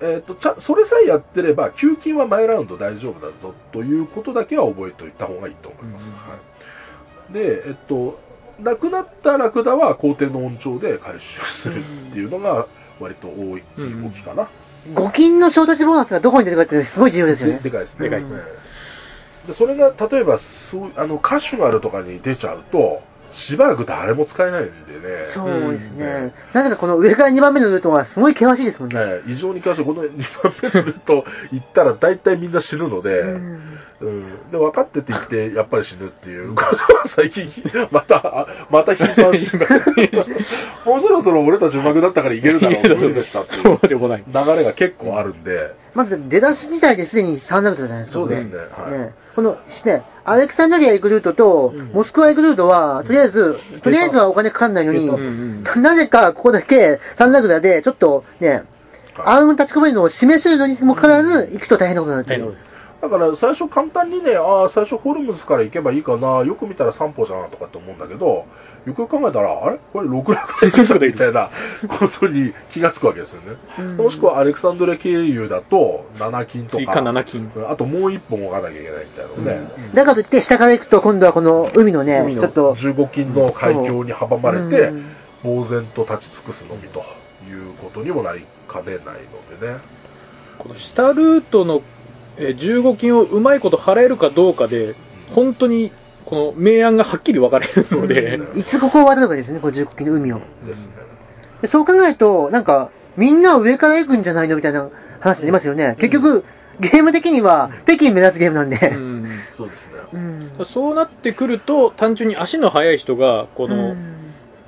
[0.00, 6.14] えー、とちゃそれさえやってれば、給金は毎ラウンド大丈夫だぞということだけは覚えておいた方がいいと思います。
[7.32, 8.18] うんはい、で、えっと、
[8.60, 12.66] 亡くなったラクダは皇帝の恩寵で回収するっていうのが
[13.00, 14.48] 割と大きい動きかな。
[14.94, 17.54] 5金の衝突ボーナスがどこに出てくるかってすごい重要ですよね。
[17.58, 18.04] ででかいですね。
[18.04, 18.40] でかいですね
[19.46, 25.26] でそれが例えばそうあのカシュマルとかに出ちゃうと、しばらく誰も使えないんでね。
[25.26, 26.32] そうですうんね。
[26.52, 28.98] なぜかこの上から2番目のルートはすごい険しいですもんね。
[28.98, 34.08] ね、異常に関してこの2番目のルート行ったら大体みんな死ぬので、ううん。
[34.08, 36.54] んで分かってて言ってやっぱり死ぬっていう。
[36.54, 37.48] ことは最近
[37.90, 39.52] またあまた頻繁し
[40.84, 42.96] もうそろそろ俺たちうまくなったからいけるだろう。
[42.96, 43.80] 無理でしたっていそう。
[43.82, 43.98] 流
[44.56, 48.18] れが結構あるんで、まず出だし自体ですでに3ラウンドじゃないですか。
[48.18, 48.92] そうですね、こはい。
[48.92, 49.14] れね。
[49.34, 51.86] この、ね、アレクサンドリア行くルートと、うん。
[51.92, 55.82] モスクワ行くルートは、とりあえず、とりあえずはお金かかんないのに、うんうん。
[55.82, 58.64] なぜかここだけ3ラクダで、ちょっとね、
[59.16, 62.66] 暗雲立ち込めるのを示せるのにもかかわらず、行くと大変なことになってる大変なこ。
[63.08, 68.46] だから最初簡単にね、ああ、最初ホルムズから行けばいいかな、よく見たら散歩じゃんとかって思うんだけど、
[68.84, 69.78] よくよく考えたら、あれ？
[69.92, 71.50] これ6楽で行くみたいな
[71.88, 73.56] ことに気がつくわけですよね。
[73.78, 77.50] うんもしくはアレクサンドレ経由だと、7金とか、7金。
[77.68, 85.04] あともう1本置かなきゃいけないみたいなのね、だからといって、下から行くと、今度はこの海のね、のちょっと、15金の海峡に阻まれてう、ん
[85.44, 87.04] 呆然と立ち尽くすのみと
[87.48, 89.78] いうことにもなりかねないのでね。
[90.58, 91.82] この下ルートの
[92.38, 94.94] えー15金をうまいこと払えるかどうかで、
[95.34, 95.90] 本当に
[96.24, 100.40] この明暗がはっきり分かれるので、 いつここを渡るかですね、この15機の海を。
[100.66, 100.92] ですね。
[101.62, 104.88] でそう考えると、なんか、みんな上から行くんじゃないのみたいな
[105.20, 105.96] 話になりますよね。
[105.98, 106.44] 結局、
[106.80, 108.76] ゲーム的には、北京目立つゲームなんで。
[108.94, 109.92] うんそうですね。
[110.12, 113.96] うんそうなってくると、単純に足の速い人が、この、うん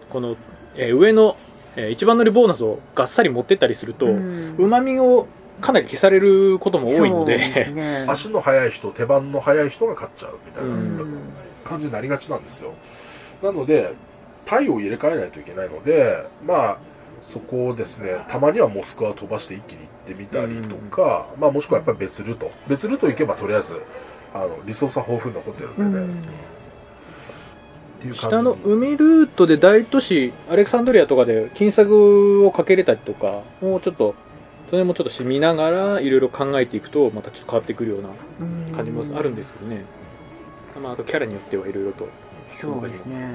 [0.09, 0.37] この、
[0.77, 1.37] えー上の、
[1.77, 5.27] えー一番乗りボーナスをがっさり持ってったりすると、うんうまみを
[5.61, 8.05] かなり消されることも多いのそうでね。
[8.09, 11.19] 足の速い人、手番の速い人が勝っちゃうみたいなうん
[11.65, 12.73] 感じになりがちなんですよ。
[13.43, 13.93] なので、
[14.47, 16.79] 体を入れ替えないといけないので、まあ、
[17.21, 22.51] そこをですね、たまにはモスクワを飛ばして一気に行ってみたりとか、まあもしくはやっぱり別ルート。
[22.69, 23.81] 別ルート行けばとりあえず、
[24.35, 26.05] あの、リソースは豊富に残ってるんでね。
[26.05, 26.25] うん
[27.99, 34.15] っていう感じに下の海ルートで大都市、アレクサンドリアとかで金策をかけれたりとか、もうちょっと、
[34.71, 38.09] それもちょっとしみながら、いろいろ考えていくと、またちょっと変わってくるような
[38.75, 39.85] 感じもあるんですけどね。
[40.83, 42.09] まあ、あとキャラによってはいろいろと。
[42.49, 43.29] そうですね。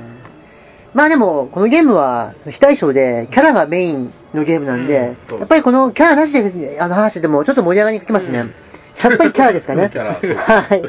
[0.94, 8.40] まあでも、このゲームは非対称で、キャラがメインのゲームなんで、うんやっぱりこのキャラなしでですね、あの話でもちょっと盛り上がりにかけますね。
[8.40, 8.54] うん
[9.02, 9.90] やっぱりキャラですかね。
[9.92, 10.84] キャラそうはい。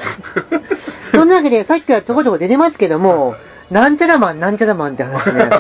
[1.12, 3.35] そんなわけで、さっきからちょこちょこ出てますけども、
[3.70, 5.50] なんちゃらマン、なんちゃらマンって話ね。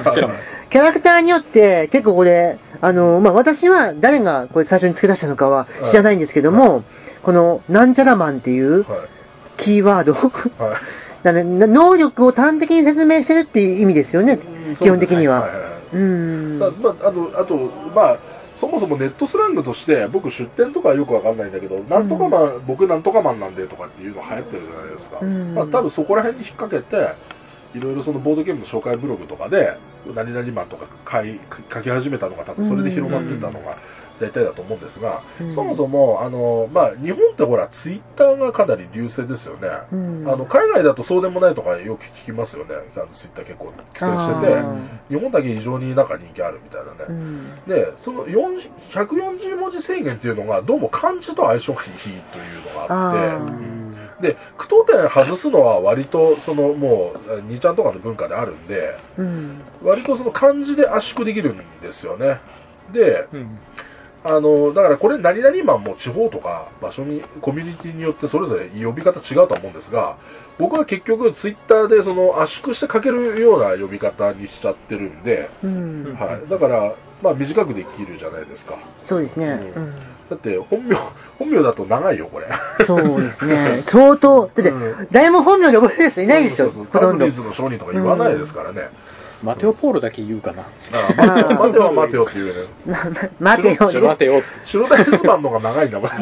[0.70, 6.84] キャラクターによって結構これ、あの、まあ、私は誰がこれ最初に付け出したのかは知らないんですけども、
[7.22, 9.08] このなんちゃらマンっていうはい。
[9.56, 11.44] キーワード、はい。
[11.44, 14.38] 能力を端的に説明してるっていう意味ですよね、
[14.78, 15.22] 基本的には。
[15.22, 16.58] いいはいうーん。
[16.58, 18.18] だまあ、あと、あと、まあ、
[18.56, 25.18] そもそもネットスラングとして、僕出店とかはよくわかんないんだけど、なんとかマン、僕なんとかマンなんでとかっていうの流行ってるじゃないですか。
[25.22, 27.14] うんまあ、多分そこら辺に引っ掛けて、
[27.74, 29.76] いろいろそのボードゲームの紹介ブログとかで、
[30.14, 31.40] 何々マンとか書い
[31.72, 33.78] 書き始めたのが多分それで広まってたのが
[34.20, 39.68] 大体だと思うんですが、うんそもそも、あの、まあ、日本ってほら、ツイッターがかなり流星ですよね。
[39.92, 40.24] うん。
[40.26, 42.74] あの、海外だとそうでもないとかよく聞きますよね。
[42.96, 44.56] あのツイッター結構規制してて。
[44.56, 44.74] あ、
[45.08, 46.98] 日本だけ異常になんか人気あるみたいなね。
[47.08, 47.54] うん。
[47.66, 53.83] で、その40 140文字制限っていうのが、どうも漢字と相性がいいというのがあって、あ
[54.18, 59.68] で、句読点外すのは割と、そのもう、2ちゃんとかの文化であるんで、うん。
[59.80, 62.42] 割とその漢字で圧縮できるんですよね。
[62.88, 63.64] で、うん。
[64.24, 70.16] あの、だからこれ何々マンも地方とか場所に、コミュニティによってそれぞれ呼び方違うと思うんですが、
[70.58, 76.16] 僕は結局ツイッターでその圧縮して書けるような呼び方にしちゃってるんで、うん。
[76.18, 76.48] はい。
[76.48, 78.78] だから、まあ短くできるじゃないですか。
[79.04, 79.72] そうですね。
[79.76, 79.94] ううんん。
[80.30, 80.96] だって本名、
[81.38, 82.46] 本名だと長いよ、これ。
[82.86, 83.82] そうですね。
[83.86, 87.30] 相当、だってうん、誰も本名で覚えてる人いないでしょ、そうそうそうほとんどタブリ。
[87.30, 88.88] ーズの商人とか言わないですからね。
[89.42, 90.62] マテオ・ポールだけ言うかな。
[90.62, 90.66] あ
[91.18, 92.68] あ待てよ、待てよ、待てよっていうね。
[93.40, 94.08] ま待てよ白ね。
[94.08, 94.42] 待てよ。
[94.64, 96.10] 白大スパンの方が長いんだもん。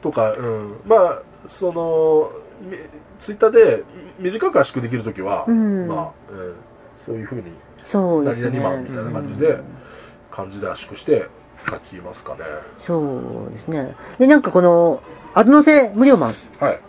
[0.00, 0.80] とか、うん。
[0.86, 2.30] まあ、その、
[2.62, 2.76] み
[3.18, 3.84] ツイッターで
[4.18, 6.54] 短く圧縮できるときは、うんまあ、うん
[6.98, 7.44] そういうふうに
[7.82, 8.58] そうですね。
[8.58, 9.58] 何々マンみたいな感じで
[10.30, 11.28] 漢字で圧縮して
[11.66, 12.40] が聞きますかね。
[12.86, 13.94] そうですね。
[14.18, 15.02] で、なんかこの、
[15.34, 16.80] アドノセ無料マンはい。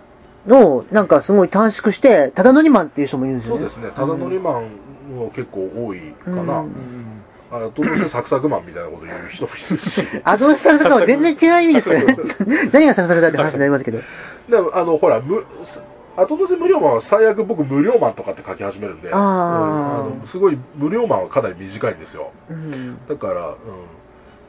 [0.48, 3.60] の、なんかすごい短縮して、ただ乗りマンっていう人もいるんですよね。
[3.62, 3.92] そうですね。
[3.96, 6.60] ただ乗りマンも結構多いかな。
[6.60, 7.22] うん
[7.54, 10.02] あどうせサクサクマンみたいなこと言う人もいるし。
[10.24, 12.18] アドノセさんとは全然違う意味ですよね。
[12.72, 14.00] 何がサクサクだって話になりますけど。
[14.50, 15.84] でも、あの、ほら、む、す
[16.16, 22.32] 後乗せ無料マンは最悪僕無料マンとかって書き始めるんで、あーうんあのすごい無料マンはかなり短いんですよ。
[22.50, 23.56] うんだから、うん。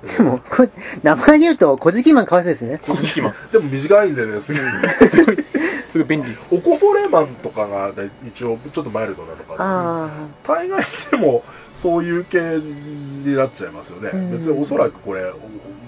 [0.03, 0.71] でも、これ、
[1.03, 2.81] 名前で言うと、小敷マンかわいそうですね。
[2.83, 3.35] 小敷マン。
[3.53, 4.61] でも短いんでね、すぐ。
[5.93, 6.37] すごい便利。
[6.51, 7.93] おこぼれマンとかが
[8.27, 10.07] 一応ちょっとマイルドなのかな。
[10.07, 10.09] あ
[10.43, 14.11] 大概でもそういう系になっちゃいますよね。
[14.13, 15.25] うん別におそらくこれ、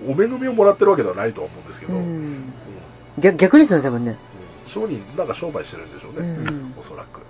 [0.06, 1.88] おお恵みをもらってるわけではないと思うんですけあ。
[1.90, 1.96] ど。
[3.18, 4.16] 逆逆ですよね、多分ね。
[4.66, 6.28] 商人、なんか商売してるんでしょうね。
[6.28, 7.22] うんおそらく。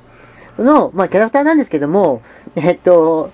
[0.57, 2.23] その、まあ、キャラクターなんですけども、
[2.57, 3.31] えっと、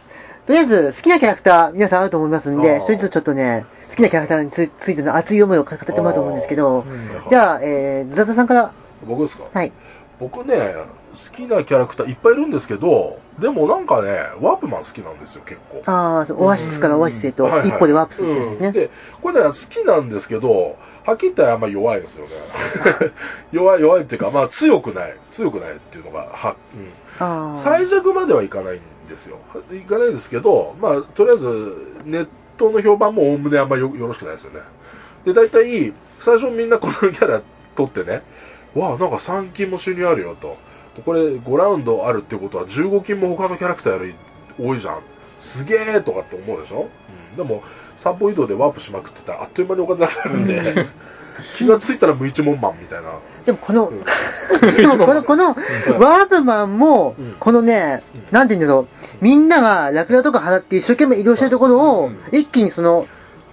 [0.46, 6.84] とりあえず好きなキャラクター、皆さんあると思いますんで、一人ずつちょっとね、好きなキャラクターにつついての熱い思いを語ってもらうと思うんですけど、
[7.28, 8.72] じあ、ゃあ、えー、ズザザさんから、
[9.06, 9.44] 僕ですか？
[9.52, 9.72] はい。
[10.18, 10.74] 僕ね、
[11.14, 15.82] 好きなキャラクターいっぱいいるんですけど、でもなんかね、ワープマン好きなんですよ、結構。
[15.86, 18.66] ああ、オアシスからオアシスへと一歩でワープするってですね。
[18.68, 18.90] うんで、
[19.22, 20.76] これね、好きなんですけど、
[21.06, 22.32] はっきり言ったらあんま弱いですよね。
[23.52, 25.14] 弱い、弱いっていうか、まあ強くない。
[25.30, 26.90] 強くないっていうのが、は、うん。
[27.62, 29.38] 最弱まではいかないんですよ。
[29.72, 34.60] いかないんですけど、まあ、とりあえず、ネットの評判もおおむねあんまよよろしくないですよね。
[35.24, 37.42] で、大体、最初みんなこのキャラ
[37.76, 38.22] 取ってね、
[38.74, 40.56] わあ、なんか3金も収入あるよと。
[41.04, 44.14] これ5ラウンドあるってことは15金も他のキャラクターより
[44.58, 45.00] 多いじゃん。
[45.40, 46.88] すげえとかって思うでしょ、
[47.32, 47.62] うん、でも、
[47.96, 50.86] 散歩移動でワープしまくってたらあっという間にお金なくなるんで、うん
[51.56, 53.10] 気がついたら無一文マンみたいな。
[53.44, 54.04] でもこの、うん。
[54.76, 63.06] で もこの、この、ワープマンもうん、このねうん、なんて言うんだろう、みんながラクダとか払って一生懸命移動してるところをうん、一気にその、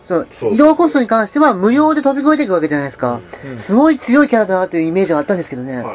[0.08, 3.20] その移動コストに関しては無料で飛び越えていくわけじゃないですか。
[3.50, 3.58] うん。
[3.58, 5.78] すごい強いキャラだなっていうイメージがあったんですけどね。
[5.78, 5.86] はい。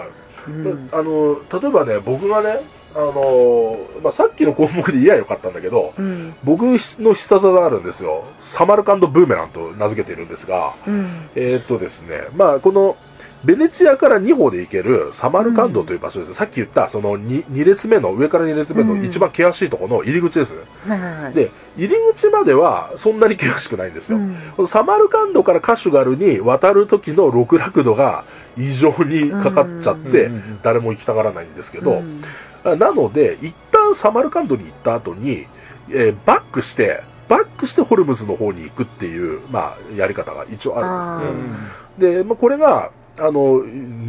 [0.49, 0.89] うん。
[0.93, 2.61] あの例えばね、僕がね、
[2.95, 6.35] あのまあ、さっきの項目で言えばよかったんだけど、うん。
[6.45, 8.25] 僕の必殺技があるんですよ。
[8.39, 11.29] サマルカンドブーメランと名付けているんですが、うん。
[11.35, 12.97] えーっとですね、まあ、この、
[13.45, 16.35] ベネチアから2歩で行けるサマルカンドという場所です。
[16.35, 20.55] さっき言った、その 2, 2列目の、上から2列目のうん一番険しいところの入り口です。
[20.87, 21.33] はいはいはい。
[21.33, 24.19] で、入り口まではそんなに険しくないんですよ。
[24.19, 28.25] うんこのサマルカンドからカシュガルに渡る時の極楽度が
[28.57, 32.23] 異常にかかっちゃってうんうんうん、誰も行きたがらないんですけど、うん
[32.65, 35.47] なので、一旦サマルカンドに行った後に、
[35.91, 41.53] えーバックして、バックしてホルムズの方に行くっていう、まあ、やり方が一応あるん
[41.99, 42.15] ですね。
[42.23, 43.63] で、まあ、これが、あの、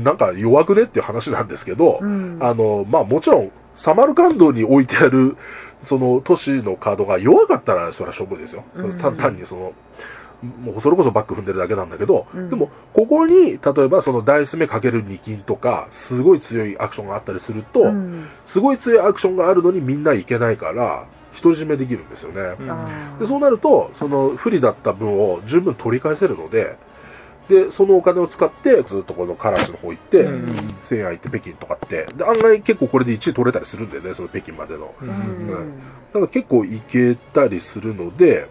[0.04, 5.38] なんか弱くねっていう話なんですけど、うんあの、まあ、もちろん、サマルカンドに置いてある、
[5.84, 8.63] その都市のカードが弱かったら、それはしょぼいですよ。
[8.76, 9.74] その単単にその、
[10.43, 12.49] もうそれこそバック踏んでるだけなんだけど、うん。
[12.49, 18.29] でも、ここに、例えばそのダイス目かける2金とか、すごい強いアクションがあったりすると、うん。
[18.45, 21.06] すごい強いアクションがあるのにみんないけないから、
[21.41, 22.41] 独り占めできるんですよね。
[22.60, 23.19] うん。
[23.19, 26.77] でそうなると、その不利だった分を十分取り返せるので、
[27.49, 30.34] で、そのお金を使って、ずっとこのカラチの方行って、うん。
[30.34, 34.95] うん西安行って北京とかって、で、案外結構これで1位取れたりするんだよね、その北京までの。
[35.01, 35.12] ううん。
[35.12, 35.47] ん
[36.13, 38.47] だから結構行けたりするので、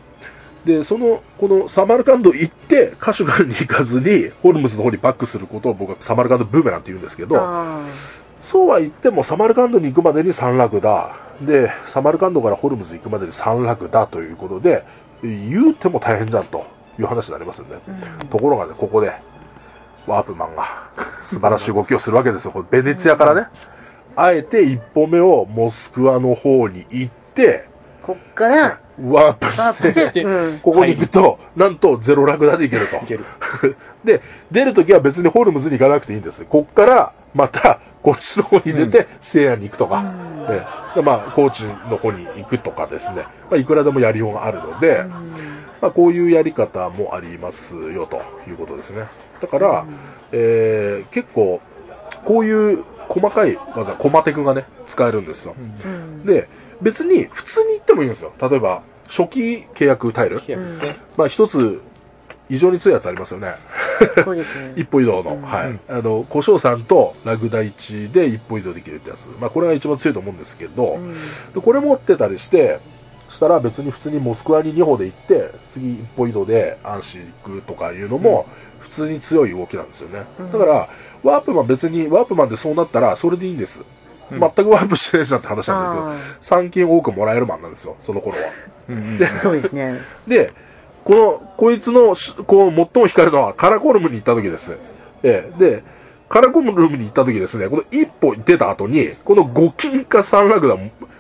[0.64, 7.85] で、その、このサマルカンド行って、カシュガルに行かずに、ホルムズの方にバックすることを僕はサマルカンドブーメランって言うんですけど、あ
[8.40, 11.16] そうは言ってもサマルカンドに行くまでに3落だ。
[11.40, 14.85] で、サマルカンドからホルムズ行くまでに3落だということで、
[15.22, 16.66] 言うても大変じゃんと
[16.98, 17.77] いう話になりますよね。
[17.88, 19.12] ーうんところがね、ここで、
[20.07, 20.90] ワープマンが
[21.22, 22.51] 素晴らしい動きをするわけですよ。
[22.51, 23.46] これベネツィアからね。
[24.16, 27.68] あえて一歩目をモスクワの方に行って、
[28.03, 30.24] こっから、ワープして、
[30.62, 32.96] ここに行くと、なんとゼロラクダで行けると。
[32.96, 33.24] いける。
[34.05, 36.44] で、出るときは別にホルムズに行かなくていいんです。
[36.44, 40.05] こっから、また、こっちの方に出て、西安に行くとか、
[40.94, 45.09] でまあ、高知の方に行くとかですね、まあ、いくらでもやりようがあるので、うん
[45.81, 49.07] まあ、こういうやり方もありますよということですね。
[49.40, 49.85] だから、
[50.33, 51.61] えー結構、
[52.24, 55.55] こういう細かい技、コマテクがね、使えるんですよ。
[55.85, 56.48] うんで、
[56.83, 58.33] 別に普通に行ってもいいんですよ。
[58.40, 59.40] 例えば、初期
[59.75, 60.42] 契約タイル。
[60.47, 60.79] うん
[61.16, 61.81] まあ、一つ、
[62.51, 63.55] 異常に強いやつありますよね。
[64.25, 64.75] そうですね。
[64.81, 65.35] 一歩移動の。
[65.35, 65.66] うんはい。
[65.68, 69.27] うんあの、古生さんとラグダ1で一歩移動できるってやつ。
[69.40, 71.14] まあ、これが一番強いと思うんですけど、うん
[71.55, 72.81] でこれ持ってたりして、
[73.29, 78.47] したら別に普通にモスクワに2歩で行って、次一歩移動で安心行くとかいうのも、
[78.81, 80.25] 普通に強い動きなんですよね。
[80.38, 80.88] うんだから、
[81.23, 83.81] ワープマン別に、ワープマンでそうなったら、それでいいんです。
[84.30, 88.44] うん全くワープしてないじゃんって話なんだけど、あ3金多くもらえるマンなんですよ、その頃は。
[88.88, 89.98] うんうんーそうですね。
[90.26, 90.52] で、
[91.04, 94.76] この、こいつのし、こう、最も光るのはカラコルムに行った時です。
[95.22, 95.82] ええで、
[96.28, 100.76] カラコルムに行った時ですね、この一歩出た後に、この5金か3ラクダ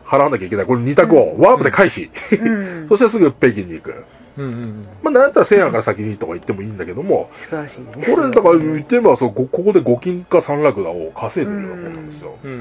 [0.06, 2.10] 払わなきゃいけない、この2択をワープで回避。
[2.40, 4.04] うん そしてすぐ北京に行く。
[4.38, 8.06] うんうんまあ、なんだったら西安から先にとか言ってもいいんだけども、素晴らしいね。
[8.14, 12.36] これ、だから言ってみればそう、こここで5金か3ラクダを稼いでるようなもんなんですよ。
[12.42, 12.54] うんう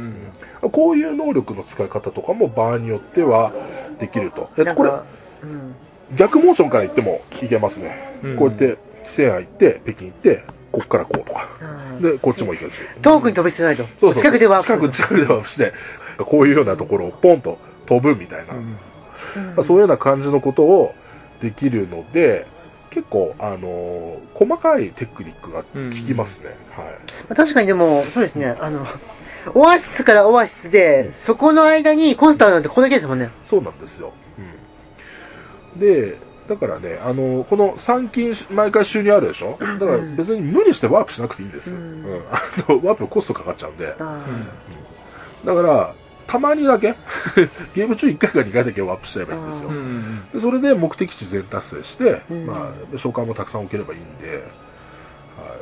[0.68, 3.52] んこういう能力の使い方とかも場合によっては
[4.00, 4.50] できると。
[4.58, 5.76] えっと、これ、うん。
[6.16, 8.20] 逆モーションから言ってもいけますね。
[8.24, 11.50] うんこうやって、西安行って、北京行って、こっからこうとか。
[11.62, 12.78] うんで、こっちも行けるし。
[13.02, 13.86] 遠くに飛び捨てないと。
[13.98, 14.22] そうそう。
[14.22, 14.62] 近くでは。
[14.62, 15.74] 近く、近くでワープして、
[16.20, 17.58] こういうようなところをポンと
[17.88, 18.54] 飛ぶみたいな。
[18.54, 18.78] うんうん
[19.56, 20.94] まあそういうような感じのことを
[21.42, 22.46] できるので、
[22.92, 26.50] 結構、あのー細かいテクニックが効きますね。
[26.72, 26.84] は
[27.32, 27.36] い。
[27.36, 28.86] 確かにでも、そうですね、あの、
[29.56, 33.30] オアシスからオアシスで、そこの間にコンスタントなんてこれだけですもんね。
[33.46, 34.14] そうなんですよ。
[35.74, 36.18] うん、で、
[36.50, 39.58] だからね、あの、この3金毎回収入あるでしょ？
[39.60, 41.72] だから別に無理してワープしなくていいんです。
[41.72, 43.96] ううんんあのワープコストかかっちゃうんで。
[44.00, 44.26] あ
[45.46, 45.94] だから、
[46.32, 46.96] たまにだけ、
[47.76, 49.70] ゲーム中1回か2回だけワープしちゃえばいいんですよ。
[50.34, 54.42] でそれで目的地全達成して、うんまあ、召喚もたくさん置ければいいんで、はい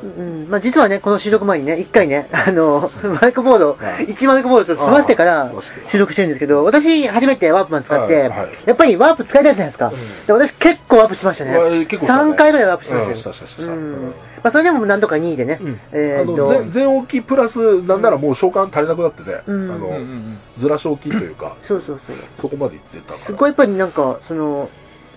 [0.02, 4.06] うん、まあ実はね、この収録前にね、一回ね、あの、 マイクボード、はい。
[4.06, 5.52] 1マイクボードちょっと済ませてから
[5.88, 8.48] 収録してるんですけど、私初めてワープマン使って、はいはい。
[8.64, 9.88] やっぱりワープ使いたいじゃないですか。
[9.88, 10.26] うん。
[10.26, 11.52] で私結構ワープしましたね。
[11.52, 12.32] まあ結構したね。
[12.32, 13.30] 3回ぐらいワープしました
[14.42, 15.80] まあそれでもなんとか2位でね、うん。
[15.92, 19.70] えーっと、あの全全置きプラス、なんならもう召喚足りなくなってて、うん。
[19.70, 22.16] あのうんうんうんずらし置きというか、 そうそうそう。
[22.40, 23.18] そこまで行ってたから。
[23.18, 24.70] すごいやっぱりなんか、その、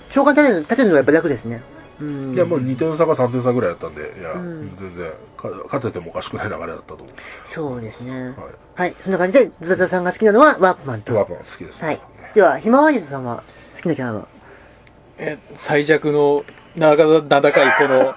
[0.10, 1.64] 召喚立てる立てるのがやっぱ楽ですね。
[2.02, 2.34] うん。
[2.34, 7.08] いや、もう2点差か3点差ぐらいだったんで、いや、うん全然か、勝ててもおかしくない流れだったと思う。
[7.46, 8.12] そうですね。
[8.22, 8.36] はい。
[8.76, 8.96] はい。
[9.04, 11.16] そんな感じで、ズザザさんが好きなのはワープマンと。
[11.16, 12.00] ワープマン好きです、はい。
[12.34, 13.44] では、ひまわりずさんは
[13.76, 14.26] 好きなキャラは？
[15.20, 16.44] え最弱の
[16.76, 18.16] 名高名高いこの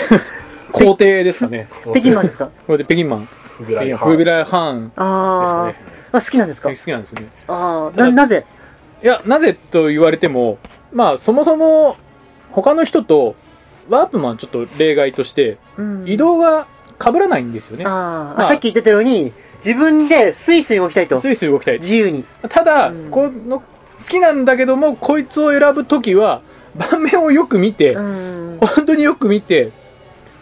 [0.72, 1.68] 皇帝ですかね。
[1.90, 2.50] 北京マンですか？
[2.66, 3.20] これで北京マン。
[3.26, 5.74] フビライハフービライハーンですかね
[6.12, 6.68] あ、好きなんですか？
[6.68, 7.28] 好きなんですよね。
[7.48, 8.44] あー、ただな、なぜ？
[9.02, 10.58] いや、なぜと言われても、
[10.92, 11.96] まあ、そもそも、
[12.52, 13.36] 他の人と、
[13.88, 16.66] ワープマンちょっと例外として、うん移動が
[17.02, 17.84] 被らないんですよね。
[17.84, 19.32] まあさっき言ってたように、
[19.64, 21.20] 自分でスイスイ動きたいと。
[21.20, 21.78] スイスイ動きたい。
[21.78, 22.24] 自由に。
[22.48, 23.64] ただ、うんこの、好
[24.08, 26.42] きなんだけども、こいつを選ぶときは、
[26.76, 28.58] 盤面をよく見て、うん。
[28.60, 29.70] 本当によく見て、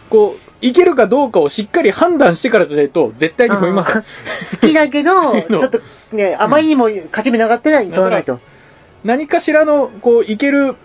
[0.09, 8.39] こう、いけるかどうかをしっかり判断してからじゃないと、絶対に踏みません好きだけど、 ちょっとね、あまりにも勝ち目なかったら取らないと。
[9.03, 10.75] 何かしらの、こう、いける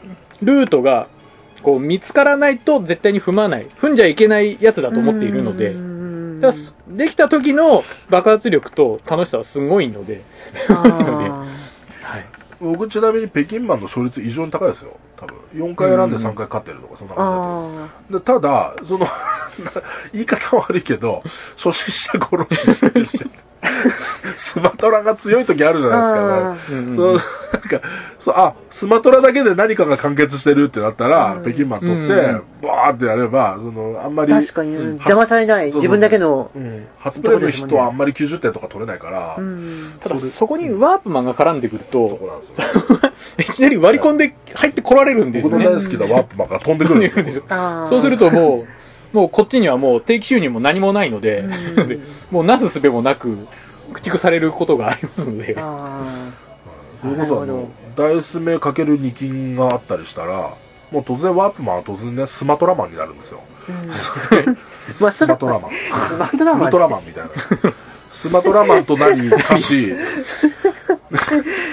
[0.42, 1.08] ルートが、
[1.62, 3.66] こう、見つからないと絶対に踏まない。
[3.80, 6.52] 踏んじゃいけないやつだと思っているのでう、んだ
[6.88, 10.22] できた時の爆発力と楽しさはすごいので、
[10.68, 10.74] あ
[12.02, 12.26] はい。
[12.60, 14.96] 僕ちなみに北京マンの勝率異常に高いですよ。
[15.16, 15.36] 多分。
[15.54, 19.06] 4回選んで3回勝ってるとか、そんなー感じでただ、その、
[20.12, 21.22] 言い方悪いけど、
[21.56, 23.18] 初心者殺ししてるし、
[24.34, 25.92] スマトラが強い時あるじゃー。
[25.92, 26.96] ないですか。
[26.96, 35.72] そうなんかそうあ、スマトラだけで何かが完結してるってなったら、うん北京マン取って、うんバーってやれば、その、あんまり、確かに、うん邪魔されない。
[35.72, 36.50] 自分だけの。
[36.54, 42.18] うん初プレイの人はあんまり90点とか取れないから、うんただ、そこにワープマンが絡んでくると。
[43.38, 45.64] いきなり割り込んで入ってこられるんですよね。
[45.64, 47.44] 僕の大好きなワープマンが飛んでくるんですよ。
[47.88, 48.81] そうするともう、
[49.12, 51.98] もうこっちにはもう定期収入も何もないので、うんで
[52.30, 53.46] もうなすすべもなく、
[53.92, 56.30] 駆逐されることがありますので、あ
[57.02, 60.54] それこそあの、ダイス目かける2金があったりしたら、
[60.90, 63.40] もう突然ワープマンは突然ね、スマトラマンになるんですよ。
[63.68, 65.70] ーうん スマトラマン。
[66.08, 66.62] スマトラマン。
[66.62, 67.30] ウルトラマンみたいな。
[68.10, 69.94] スマトラマンとなり、かし、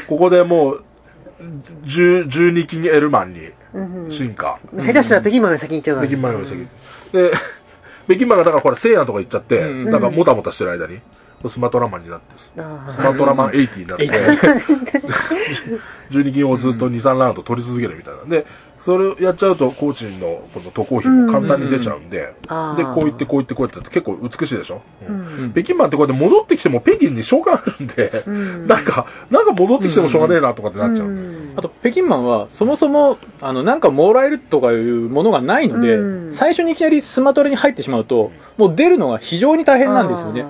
[0.07, 0.83] ここでもう、
[1.85, 4.59] 10 12金エルマンにうん進化。
[4.75, 6.07] 下手したら北京マンより先に行っちゃうから。
[6.07, 6.67] 北京マンより先。
[7.11, 7.31] で、
[8.05, 10.99] 北京マンがだからほら、聖夜とか行っちゃって、うんなんかもたもたしてる間に、
[11.47, 15.79] スマトラマンになって、スマトラマン80になって、 80
[16.11, 18.23] 12金をずっと2、3ラウンド取り続けるみたいな。
[18.25, 18.45] で、
[18.85, 25.51] それをやっちゃうと、コーチのこの渡航費も簡単に出ちゃうんで、で、こう言ってこう言ってこう言ってって結構美しいでしょ、ううんん。
[25.51, 31.53] 北京マンってこうやって戻ってきても北京に召喚あるんで、うんなんか、なんか戻ってきてもしょうがねえなとかってなっちゃうんで。
[31.55, 40.45] んあと、北京マンは、そもそも、あの、なんかもらえるとかいうものがないので、うん最初にいきなりスマトラに入ってしまうと、もう出るのが非常に大変なんですよね。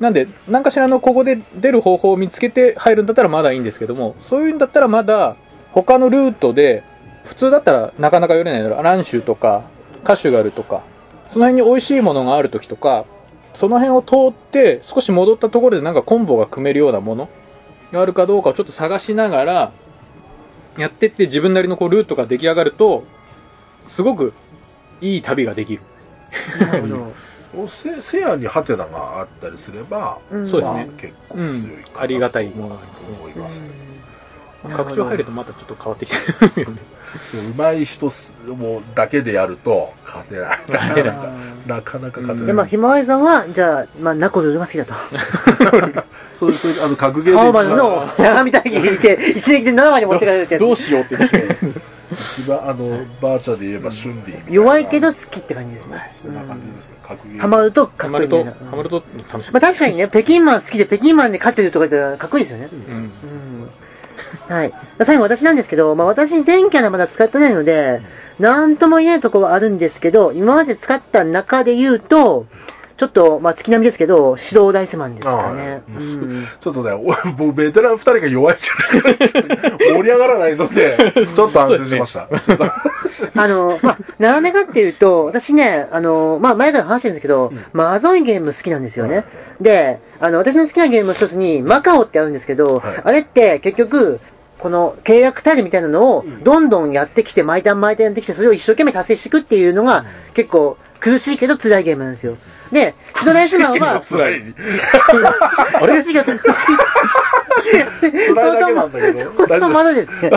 [0.00, 5.36] なんで、何かしらのここで出る方法を見つけて入るんだったらまだいいんですけども、そういうんだったらまだ、
[5.72, 6.82] 他のルートで、
[7.26, 8.78] 普通だったらなかなか寄れないだろう。
[8.78, 9.64] アランシュとか、
[10.04, 10.82] カシュガルとか、
[11.32, 13.04] その辺に美味しいものがある時とか、
[13.54, 17.28] その辺を通って、少し戻ったところでなんかコンボが組めるようなもの
[17.92, 19.72] があるかどうかをちょっと探しながら、
[20.78, 23.04] やってって自分なりのこうルートが出来上がると、
[23.90, 24.34] すごく
[25.00, 25.82] いい旅ができる。
[26.60, 27.12] なるほど。
[27.68, 33.68] せせやにハテナがあったりすれば、うんそうですねまあ結構強いかなとうんありがたいものがありますね思いますね。
[34.68, 36.78] うん拡張入るとまたちょっと変わってきてるんですよね。
[37.56, 40.58] 上手い人すもうだけでやると勝てない。
[41.66, 42.52] なかなか勝てで、ない。
[42.52, 44.94] まあ、ひまわりさんは、じゃあ、まあ、ナコルルが好きだと。
[46.34, 51.56] そういう、そういう、あの、格ゲーで青丸のしゃがみ体験入れて、一撃で7割持ってかれるってやつ どうしようって言って。
[52.12, 54.54] 一番、あの、バーチャで言えば、シュンディみたいな。
[54.54, 56.12] 弱いけど好きって感じですね。
[56.22, 56.96] そんな感じですね。
[57.02, 57.40] 格ゲー。
[57.40, 58.52] ハマるとかっこいいみたいな。
[58.70, 59.02] ハマると
[59.32, 59.50] 楽しい。
[59.52, 62.68] まあ確かにね、北京マン好きで北京マンで勝ってるとか言ったらかっこいいですよね。
[62.72, 63.10] うん。
[64.48, 64.54] うん。
[64.54, 64.72] はい。
[65.02, 68.02] 最後私なんですけど、まあ私全キャラまだ使ってないので、
[68.38, 72.46] なんとも言えないところはあるんですけど、今まで使った中で言うと、
[72.96, 75.82] ちょっと、まあ月並みですけど、指導ダイスマンですかね。
[75.86, 76.46] ああうん。
[76.60, 82.28] ちょっとね、お僕、ベテラン二人が弱いんじゃないかな盛り上がらないので、 ちょっと安心しました。
[83.36, 89.16] あの、まあ、なんでかっていうと、私ね、あの、まあ、前から話してるんですけど、うんマゾイゲーム好きなんですよね。
[89.16, 89.24] はい
[89.60, 94.20] で、あの、私の好きなゲームの一つに、マカオってあるんですけど、はいあれって結局、
[94.58, 102.36] この契約タイルみたいなのをうんどんどんやってきて、毎ターン毎ターンやってきて、それを一生懸命達成していくっていうのが、結構苦しいけど辛いゲームなんですよ。
[102.72, 104.54] で、ストライスマンは、辛い。
[105.74, 106.66] あ れ苦しいけど苦しい。
[108.34, 110.30] 辛いだけなんだけど相当まだですね。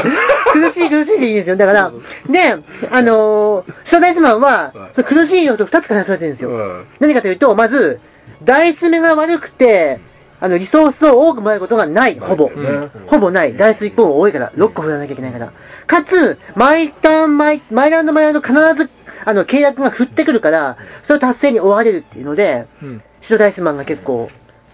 [0.53, 1.55] 苦しい苦しいでいいんですよ。
[1.55, 1.91] だから、
[2.29, 2.57] で、
[2.91, 6.49] あのー、ストライスマンははい、その苦しい要素2つからされてるんですよ。
[6.49, 7.99] うん何かというと、まず、
[8.43, 9.99] ダイス目が悪くて、
[10.41, 12.49] あの、リソースを多くもらえることがない、ほぼ。
[13.07, 13.57] ほぼない。
[13.57, 15.51] ダイス1本多いから、6個振らなきゃいけないから。
[15.85, 18.89] かつ、毎ターン、毎、毎ラウンド毎ラウンド必ず、
[19.25, 23.03] あの、契約が振ってくるから、それを達成に追われるっていうので、うん。
[23.21, 24.29] シドダイスマンが結構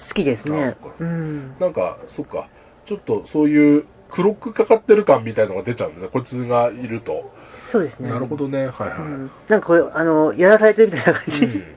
[0.10, 0.76] 好きですね。
[1.00, 1.56] うん。
[1.60, 2.50] なんか、そっか、
[2.86, 7.32] ちょっとそういう、クロックかかってる感みたいのが出ちゃうんだね、こいつがいると。
[7.72, 8.10] そうですね。
[8.10, 8.98] なるほどね、はいはい。
[9.00, 9.32] うん。
[9.48, 11.46] なんかこれ、あの、やらされてるみたいな感じ。
[11.46, 11.76] うん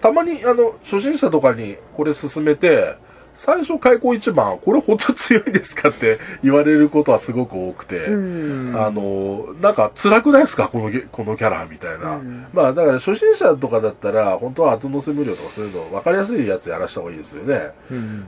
[0.00, 2.96] たまに、あの、初心者とかにこれ進めて、
[3.36, 8.80] 最初開口一番、これ本当強いですかって言われることはすごく多くて、うん。
[8.80, 10.68] あの、なんか辛くないですか？
[10.68, 12.16] このゲ、このキャラみたいな。
[12.16, 17.72] うんまあ、だから初心者とかだったら、本当は後乗せ無料とかそういうの分かりやすいやつやらした方がいいですよね。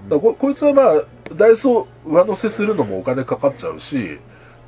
[0.09, 1.03] ここいつはまあ、
[1.35, 4.19] ダイスを上乗せするのもお金かかっちゃうし、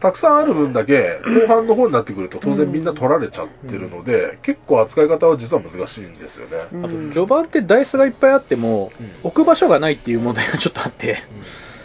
[0.00, 6.56] たくさんある分だけ、後半の方になってくると当然みんな取られちゃってるので、結構扱い方は実は難しいんですよね。
[6.72, 6.84] うん。
[6.84, 9.10] あと、序盤ってダイスがいっぱいあっても、うん。
[9.24, 11.22] 置く場所がないっていう問題がちょっとあって、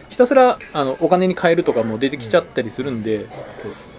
[0.09, 3.27] ひたすらあのお金に変えるとかも出てきちゃったりするんで、
[3.61, 3.89] そうです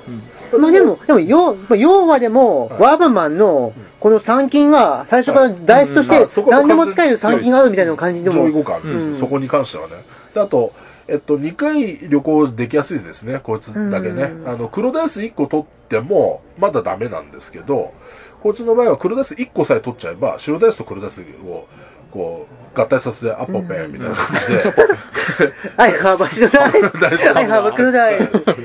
[0.52, 0.60] うん。
[0.62, 2.80] まあでも、でも、要、まあ要はでも、はい。
[2.80, 9.14] ワーブマンのうん、この参金が、最初からダイスとして何でも使える参金があるみたいな感じでも、上位互換です、うん。
[9.14, 9.94] そこに関してはね。
[10.34, 10.74] であと、
[11.09, 14.22] えっと、2回旅行できやすいですね、こいつだけね。
[14.24, 17.92] うんあの、黒ダイス1個取っても、まだダメなんですけど、
[18.42, 21.66] こいつの場合は黒ダイス1個さえ取っちゃえば、白ダイスと黒ダイスを、
[22.11, 24.74] こう、合体させて、アッポッペンみたいな感じで、
[25.76, 28.48] ア イハーバシドダイス、ダイスアイハーバクルダイス。
[28.50, 28.57] うん。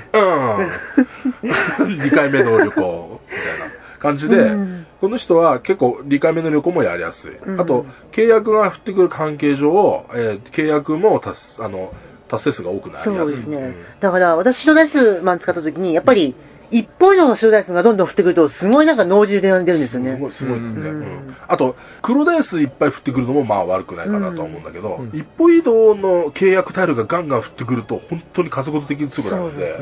[1.97, 7.37] 2回目の旅行、みたいな感じで、うんこの人は結構2回目の旅行もやりやすい。
[7.45, 11.93] うんあと、契約が降ってくる関係上、えー契約も達すあの
[12.27, 13.13] 達成数が多くなりやすい。
[13.13, 13.75] そうですね。
[13.99, 16.35] だから、私、シドダイスマン使った時に、やっぱり、
[16.69, 20.11] 一方以上のシドダイスがどんどん降ってくると、すごいなんか脳汁で出るんですよね。
[20.11, 20.29] すご。
[20.29, 20.83] い、すごいね、うん。
[20.83, 21.37] うん。
[21.47, 25.17] あと、黒ダイスいっぱい降ってくるのもまあ悪くないかなとは思うんだけど、うん。
[25.17, 29.79] 一歩移動の契約タイルがガンガン降ってくると、本当に加速度的に強くなるんで、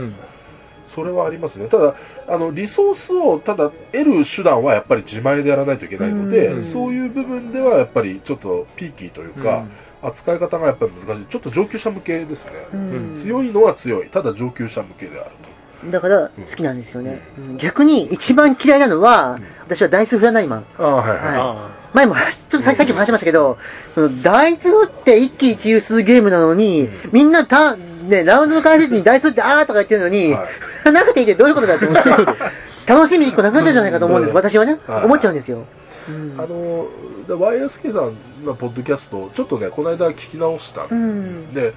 [0.86, 1.68] それはありますね。
[1.68, 1.96] ただ、
[2.28, 6.64] あの、リソースをただ得る手段はやっぱり自前でやらないといけないので、うん。
[6.64, 9.66] そういう部分ではやっぱりちょっとピーキーというか、
[10.02, 11.26] 扱い方がやっぱり難しい。
[11.26, 12.52] ちょっと上級者向けですね。
[12.74, 14.10] うん強いのは強い。
[14.10, 17.22] ただ上級者向けであるだから、好きなんですよね。
[17.38, 20.64] うん逆に、一番嫌いなのはうん、私はダイス振らないマン。
[20.78, 20.84] と。
[20.84, 21.18] ああ、はいはい。
[21.18, 23.58] はいあ前も話、ちょっとささっきも話しましたけど、
[23.94, 27.78] そのダイス振って一喜一憂するゲームなのに、うんみんなた、
[28.10, 30.48] ね、ラウンドの開始時にダイス振ってあーとか言ってるのに、は
[30.86, 30.92] い。
[30.92, 32.10] なくていいってどういうことだと思って、
[32.88, 34.36] 楽しみ一個なくなってるんじゃないかと思うんです、うん。
[34.36, 35.06] 私はね、はい。
[35.06, 35.66] 思っちゃうんですよ。
[36.08, 36.36] うん。
[36.38, 36.88] あの、
[37.28, 40.86] で YSK さんのポッドキャスト、ちょっとね、この間聞き直した。
[40.90, 41.54] うん。
[41.54, 41.74] で、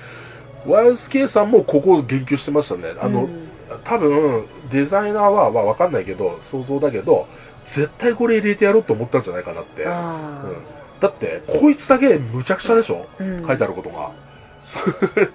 [0.66, 2.94] YSK さんもここを言及してましたね。
[3.00, 3.48] あの、うん。
[3.84, 7.26] 多分、デザイナーは、まあわかんないけど、想像だけど、
[7.64, 9.84] 絶対これ入れてやろうと思ったんじゃないかなって。
[9.86, 10.56] あうん。
[11.00, 13.46] だって、こいつだけむちゃくちゃでしょ、うん。
[13.46, 14.10] 書いてあることが。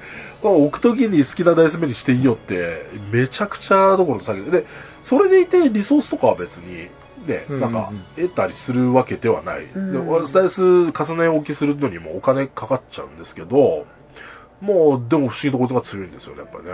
[0.44, 4.66] それ置くときに好きなダイス目にしていいよって、めちゃくちゃどころの先で、で、
[5.02, 6.90] それでいてリソースとかは別に、
[7.26, 9.64] ね、うんなんか、得たりするわけではない。
[9.74, 13.86] うんでダイス重ね置きするのにもお金かかっちゃうんですけど、
[14.60, 16.72] もう、でも不思議とこいつが強いんですよね、やっぱりね。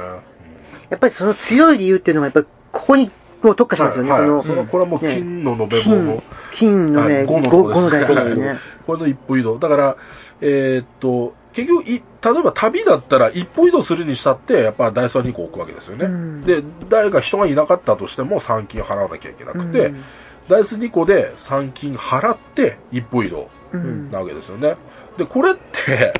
[0.89, 3.11] やっぱりその強い理由っていうのが、やっぱりここに
[3.43, 4.43] もう特化しますよね、はいはいこの。
[4.43, 8.59] そのこれはもう金の延べ棒の、金、金のね、はい55の台数ですね。
[8.87, 9.59] これの一歩移動。
[9.59, 9.95] だから、
[10.41, 16.05] えーっと、結局い、例えば旅だったら一歩移動するにしたって、やっぱダイスは2個置くわけですよね。
[16.05, 20.03] うんで、誰か人がいなかったとしても3金払わなきゃいけなくて、うん
[20.49, 24.77] ダイス2個で3金払って一歩移動うんなわけですよね。
[25.17, 26.13] で、これって、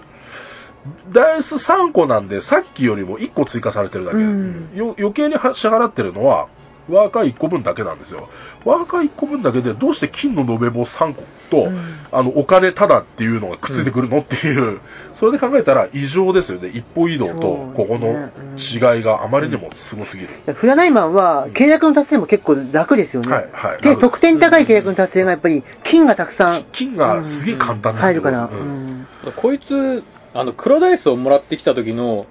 [1.12, 4.18] ダイス3個なんで、さっきよりも1個追加されてるだけ。
[4.18, 6.48] うんよ余計には支払ってるのは、
[6.90, 8.30] ワーカー1個分だけなんですよ。
[8.66, 12.00] ワーカー1個分だけで、どうして金の延べ棒3個と、うん。
[12.12, 14.80] あの、お金ただっていうのがくっついてくるのっていう、
[15.14, 16.70] それで考えたら異常ですよね。
[16.70, 17.34] 一歩移動と、
[17.76, 20.30] ここの違いがあまりにもすごすぎる。
[20.56, 23.32] フラナイマンは契約の達成も結構楽ですよね。
[23.32, 23.82] はい、はい。
[23.82, 26.66] で、得点高い契約の達成がやっぱり金がたくさん。
[26.72, 28.46] 金がすげえ簡単なん入るから。
[28.46, 29.02] ううん。
[29.02, 30.04] んこいつ、
[30.34, 32.28] あの、黒ダイスをもらってきた時の、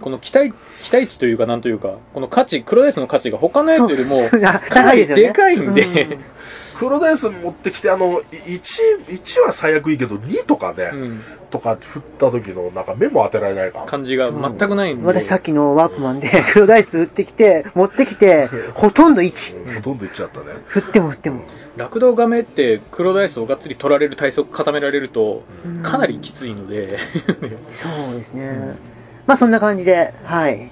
[0.00, 0.52] この期待、
[0.82, 6.24] 期待値というか、なんというか、この価値、黒ダイスの価値が他のやつよりも、かなり高いでかいんで、うん
[6.82, 11.22] 黒ダイス持ってきて、あの、1、1は最悪いいけど、2とかね、うん
[11.52, 13.84] とか振った時の、なんか目も当てられないか。
[13.86, 15.06] 感じが全くないんで。
[15.06, 19.66] 私さっきのワープマンで黒ダイス売ってきて、持ってきて、ほとんど1。
[19.66, 20.46] うんほとんどいっちゃったね。
[20.66, 21.42] 振っても振っても。
[21.76, 26.98] ラクダガメって黒ダイスをがっつり取られる体側固められると、うんかなりきついので、
[27.70, 28.74] そうですね。
[29.26, 30.70] まあそんな感じで、はい。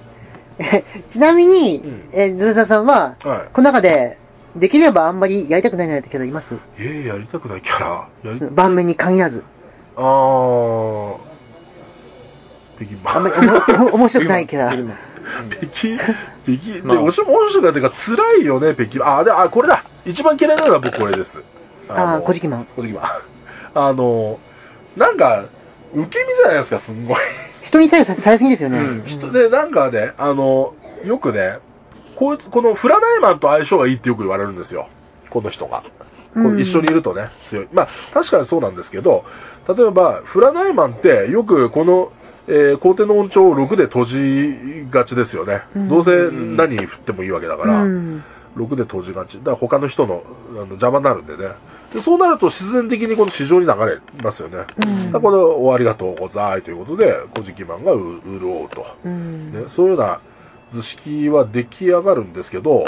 [0.59, 4.17] え ちなみにうん、えーズルタさんは、はこの中で、
[4.55, 6.57] できればあんまりやりたくないなってキャラいますい。
[6.77, 8.07] えー、やりたくないキャラ？
[8.51, 9.43] 盤面に限らず。
[9.95, 11.17] あー、
[12.77, 13.35] 北京あんまり
[13.91, 14.73] 面白くないキャラ。
[15.49, 16.11] 北京、北
[16.57, 19.05] 京、まあで、面白くないというか、辛いよね、北京。
[19.05, 21.41] あ、で、あ、これだ一番嫌いなのは僕これです。
[21.87, 22.67] ああ、の小じきマン。
[22.75, 23.03] 小じきマン。
[23.73, 24.39] あの、
[24.97, 25.45] なんか、
[25.93, 27.17] 受け身じゃないですか、すんごい。
[27.61, 28.79] 人に左右さされすぎですよね。
[28.79, 30.73] うん人で、なんかね、あの、
[31.05, 31.59] よくね、
[32.15, 34.87] こいつ、このフラダイマンと相性がいいってよく言われるんですよ。
[35.29, 35.83] この人が。
[36.33, 37.67] こうんの一緒にいるとね、強い。
[37.73, 39.25] まあ、確かにそうなんですけど、
[39.67, 42.11] 例えば、フラダイマンってよくこの、
[42.47, 45.61] えー、皇帝の音調を6で閉じがちですよね。
[45.75, 48.23] うんどうせ何振ってもいいわけだから、うん
[48.57, 49.37] 6で閉じがち。
[49.37, 51.51] だから他の人のあの邪魔になるんでね。
[51.93, 54.65] でそうなると自然的にこの市場に流れますよね。
[55.13, 58.85] うんこれ、おありがとうございということで、古事記マンがう潤うと。
[59.03, 60.19] うんね、そういうような
[60.71, 62.85] 図式は出来上がるんですけど、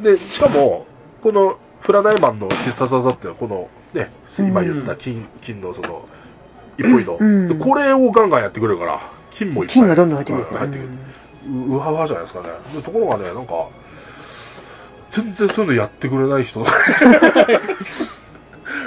[0.00, 0.86] で、しかも、
[1.22, 6.08] このフラダイマンの必殺技って、このね、今言った金、金のその、
[6.76, 9.00] 一歩移動、うんでこれをガンガンやってくれるから、
[9.30, 10.44] 金もいっぱい金がどんどん入ってくる。
[10.44, 10.88] はい入ってくる。
[11.50, 12.48] ううわうわじゃないですかね。
[12.74, 13.68] でところがね、なんか、
[15.10, 16.64] 全然そういうのやってくれない人。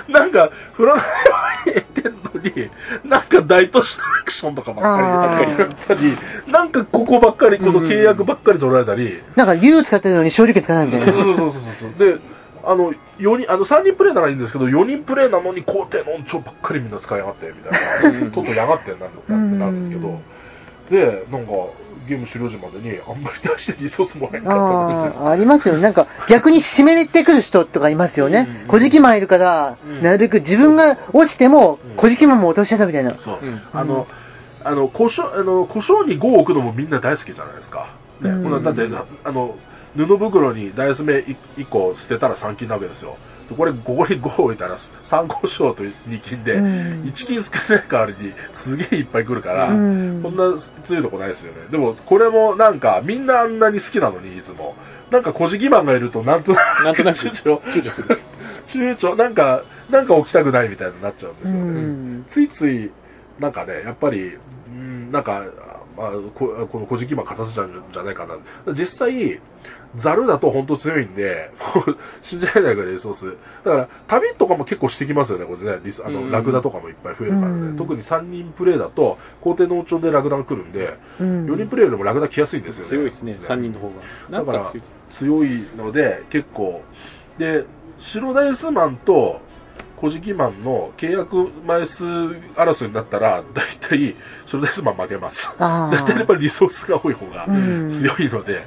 [0.08, 1.06] なんか、フラダイ
[1.66, 2.70] マンやってんのに、
[3.10, 6.18] なんか大都市のアクションとかばっかりやったり、
[6.48, 11.14] なんかここばっかり、この契約ばっかり取られたり、なんか竜使ってるのに勝利権使わないみたいな。
[11.14, 11.62] そうそうそうそう
[11.98, 12.08] そう。
[12.14, 12.20] で、
[12.64, 17.70] あの、4人、あの、3人プレイならいいんですけど、4人プレイなのに皇帝の音調ばっかりみんな使いやがって、みた
[18.10, 18.20] いな。
[18.20, 18.98] うんとっとやがってな
[19.36, 20.20] んだなんですけど、
[20.90, 21.54] で、なんか、
[22.12, 24.56] ゲーム終了時までに、あんまり出してリソースもらえなか
[25.10, 25.82] ったああ、ありますよね。
[25.82, 28.68] なんか、逆に締めてくる人とかいますよねうん。
[28.68, 33.16] 小じきマンいるからうん、なるべく自分が落ちてもうん、小じきマンも落としちゃったみたいな。
[33.24, 33.40] そう。
[33.42, 34.08] うんあの、
[34.64, 37.96] あの、故障、あの、故障に5を置くのもみんな大好きじゃないですか。
[38.20, 38.30] ね。
[38.30, 38.90] うんだって、
[39.24, 39.56] あの、
[39.96, 43.18] 布袋にダイス目1個捨てたら3金なわけですよ。
[43.52, 46.66] でこれ、ここに5を置いたら3個賞と2金で、うん
[47.04, 51.68] 1金少ない代わりにすげえいっぱい来るから、うんこんな強いとこないですよね。
[51.70, 54.76] でも、これもなんか、みんなあんなに好きなのに、いつも。
[55.12, 58.20] なんか、小じきマンがいると、なんとなく、なんとなく 躊躇、躊躇する。
[58.68, 61.60] 躊躇、なんか、なんか起きたくないみたいになっちゃうんですよね。
[61.60, 62.92] うんついつい、
[63.40, 64.38] なんかね、やっぱり、
[64.68, 65.44] うん、なんか、
[65.98, 68.74] まあ、ここの小じきマン勝たせちゃうんじゃないかな。
[68.74, 69.42] 実際、
[69.96, 71.52] ザルだと本当強いんで、
[72.22, 73.36] 信じられないぐらいリソース。
[73.64, 75.80] だから、旅とかも結構してきますよね、これね。
[75.84, 77.54] リスあの、うんラクダとかもいっぱい増えるからね。
[77.54, 82.90] うん特に3人プレイだと、皇帝の王朝でラクダが来るんで、うん4人プレイよりもラクダ来やすいんですよね。
[82.90, 83.90] 強いですね、3人の方
[84.30, 84.40] が。
[84.40, 84.74] だからか
[85.10, 85.66] 強い。
[85.78, 86.82] ので、結構。
[87.38, 87.66] で、
[88.00, 89.42] 白ダイスマンと
[89.98, 94.16] 小じきマンの契約枚数争いになったら、大体
[94.48, 95.54] 白ダイスマン負けます。
[95.60, 98.66] あ大体やっぱりリソースが多い方がうん強いので、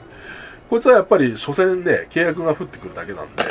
[0.71, 3.43] こいつはやっぱり初戦で契約が降ってくるだけなんで、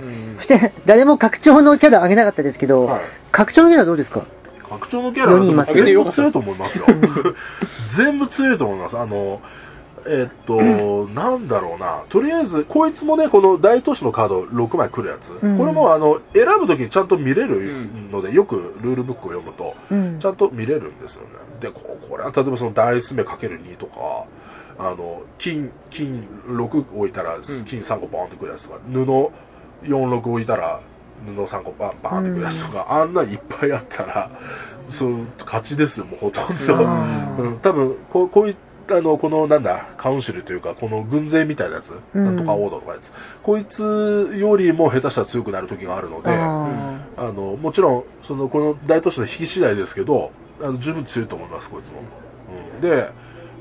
[0.00, 3.00] うんそして、誰も拡張のキャラ上げなかったですけどはい、
[3.32, 4.26] 拡張のキャラどうですか？
[4.68, 6.86] 拡張のキャラ四人います全部強いと思いますよ。
[7.96, 8.98] 全部強いと思います。
[8.98, 9.40] あの、
[10.08, 10.60] えっと、
[11.14, 12.00] なんだろうな。
[12.08, 15.32] とりあえず、こいつもね、この大都市のカード6枚来るやつ。
[15.40, 21.28] うんこれも、あの、選ぶときにちゃんと見れるので、よくルールブックを読むと、うんちゃんと見れるんですよね。
[21.60, 24.24] で、ここれは例えばそのダイス目かける2とか、
[24.78, 27.42] あの、金、金6置いたら、ん。
[27.42, 29.32] 金3個バーンってくるやつとか、布4、
[29.84, 30.80] 6置いたら、
[31.24, 34.30] 布3個バンバーンってくるやつとか、あんなんいっぱいあったら、
[34.88, 36.74] そう、勝ちですよ、もうほとんど。
[37.42, 38.56] うん、多分こう、こういっ
[38.86, 42.24] た、あの、この、なんだ、カウンシルというか、この軍勢みたいなやつ、うん。
[42.24, 43.10] なんとかオードとかやつ、
[43.42, 50.30] こいつよりも下手したら強くなる時があるので、ああの、もちろん、その、この大都市の引き次第ですけど、
[50.62, 52.00] あの、十分強いと思います、こいつも。
[52.74, 53.10] うん、で、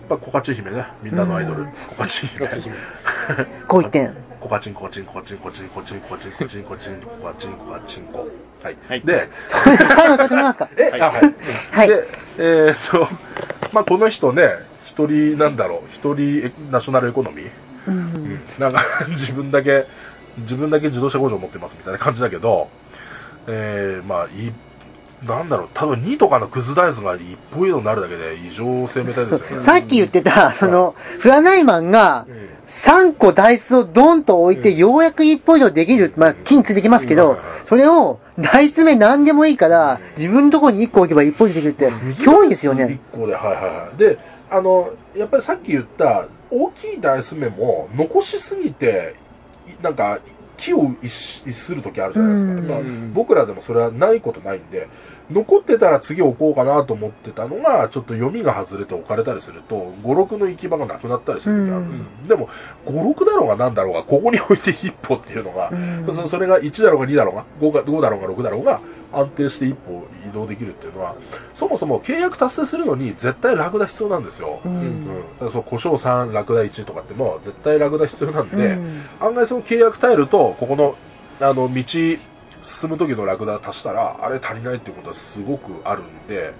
[0.09, 2.45] やっぱ、コカチ姫ね、みんなのアイドル、うんコカチ姫。
[2.45, 4.13] ーこう一点。
[4.39, 8.19] コカチン、コカチン、コカチン、コカチン、コカチン、コカチン、コカチン、コカチン、コカチン、コカチン、コ。
[8.63, 8.77] はい。
[8.87, 11.35] はいで、最後、取ってすかえ、はいあ、はい。
[11.71, 12.03] はいで、
[12.37, 13.07] えーっと、
[13.73, 14.49] まあ、この人ね、
[14.85, 17.51] 一人、なんだろう、一人エナショナルエコノミー、う
[17.87, 17.95] うん
[18.35, 19.85] ん、なんか、自分だけ、
[20.37, 22.69] 自分だけ自動車工場持ってますみたいな感じだけど、
[23.47, 24.51] えー、まあ、い、
[25.27, 29.63] なんだろう、多分2とかのクズダイスが一歩以上になるだけで異常生命体ですよね。
[29.65, 41.91] さっき言ってた、その、フラナイマンがうん3個ダイスをドンと置いて、うんようやく1ポイントできる、まあ、金ついてきますけどそれを、ダイス目何でもいいから、自分のところに1個置けば1ポイントできるって、
[42.23, 42.99] 脅威ですよね。
[43.13, 43.97] 1個で、はいはいはい。
[43.97, 44.17] で、
[44.49, 49.15] あの、やっぱりさっき言った、大きいダイス目も残しすぎて、
[49.67, 50.19] いなんか、
[50.57, 52.51] 木を逸するときあるじゃないですか。
[52.51, 52.79] うんまあ、
[53.13, 54.87] 僕らでもそれはないことないんで、
[55.31, 62.05] 残ってたら次置こうかなと思ってたのが、ちょっと読みが外れて置かれたりすると、5、6の行き場がなくなったりする時あるんですよ。
[62.27, 62.49] でも、
[62.85, 65.75] 5、6だろうが何だろうが、ここに置いて1歩っていうのが、う
[66.11, 68.81] んそそれが1だろうが2だろうが5が、5だろうが6だろうが、
[69.13, 71.15] 安定して1歩移動できるっていうのは、
[71.53, 74.59] そもそも契約達成するのに絶対ラクダ必要なんですよ。
[74.65, 75.07] ううんん。
[75.07, 80.95] だからその故障3、ラクダ1とかっても絶対ラクダ必要なんで、うん案外その契約タイルと、ここの、
[81.39, 81.83] あの、道、
[82.65, 86.53] 進む時のラクダ足したら、あれ足りないっていうことはすごくあるんで、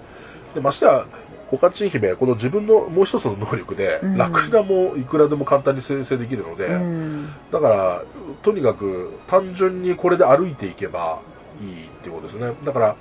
[0.54, 1.04] で、ましてや、
[1.50, 8.02] コカチン姫、この自分のもう一つの能力で、うんラクダもいくらでも簡単に生成できるので、うんだから、
[8.42, 11.20] とにかく単純にこれで歩いていけば
[11.60, 12.52] いいっていうことですね。
[12.64, 12.96] だから、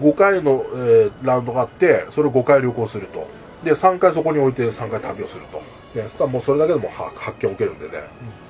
[0.00, 3.28] 5回の、えーラウンドがあって、それを5回旅行すると。
[3.64, 5.62] で、3回そこに置いて3回旅をすると。
[5.94, 8.04] で、そしたらもうそれだけでもは発見を受けるんでね。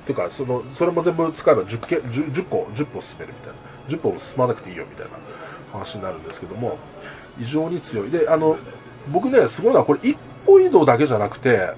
[0.05, 3.97] てか、その、それも全部使えば10件、10, 10個、10歩進めるみたいな。
[3.97, 5.11] 10歩進まなくていいよみたいな
[5.71, 6.77] 話になるんですけども、
[7.39, 8.09] 異常に強い。
[8.09, 8.57] で、あの、
[9.11, 11.73] 僕ね、すごいのはこれ一歩移動だけじゃなくて、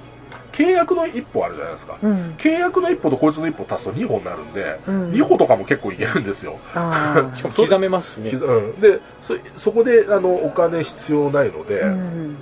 [0.52, 1.98] 契約の一歩あるじゃないですか。
[2.02, 2.36] うん。
[2.38, 6.60] 契約の一歩とこいつの一歩足すと2歩になるんで、うん2歩とかも結構いけるんですよ。
[7.56, 8.32] 刻めますしね。
[8.32, 11.88] 刻うん、でそ、そこであのお金必要ないので、あ。
[11.88, 12.38] うん。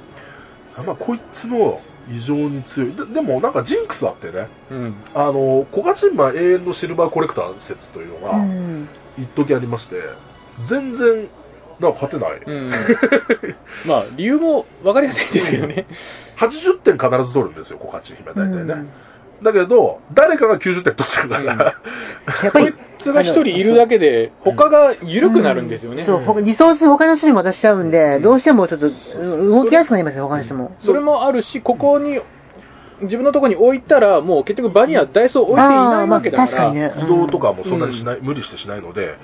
[0.84, 2.92] まあ、こいつも異常に強い。
[2.96, 4.96] ででもなんかジンクスあってね、うん。
[5.14, 8.88] あの、コカチンマン永遠のシルバーコレクター説というのうが、ん。
[9.18, 9.96] 一時ありまして、
[10.64, 11.30] 全然、
[11.80, 12.42] なんか勝てない。
[12.46, 12.72] うん。
[13.88, 15.88] まあ、理由も分かりやすいんですけどね。
[16.38, 18.92] 80点必ず取るんですよ、コカチン姫大体ね。
[19.40, 26.04] うんだけど、誰かが90点取っちゃうから、うんやっぱり、普通が一人いるだけで、他が緩くなるんですよね。
[26.04, 30.76] そう、ほリソース他の人に渡しちゃうんで、うんどうしてもちょっとうん動きやすくなりますよ、他の人も。
[30.86, 32.20] それもあるし、ここに、
[33.02, 36.50] 自分のところに置いたら、もう結局場にはダイソー置いていないまあわけだから。
[36.50, 36.94] 確かにね。
[36.98, 39.16] 移動とかもそんなにしない、無理してしないので、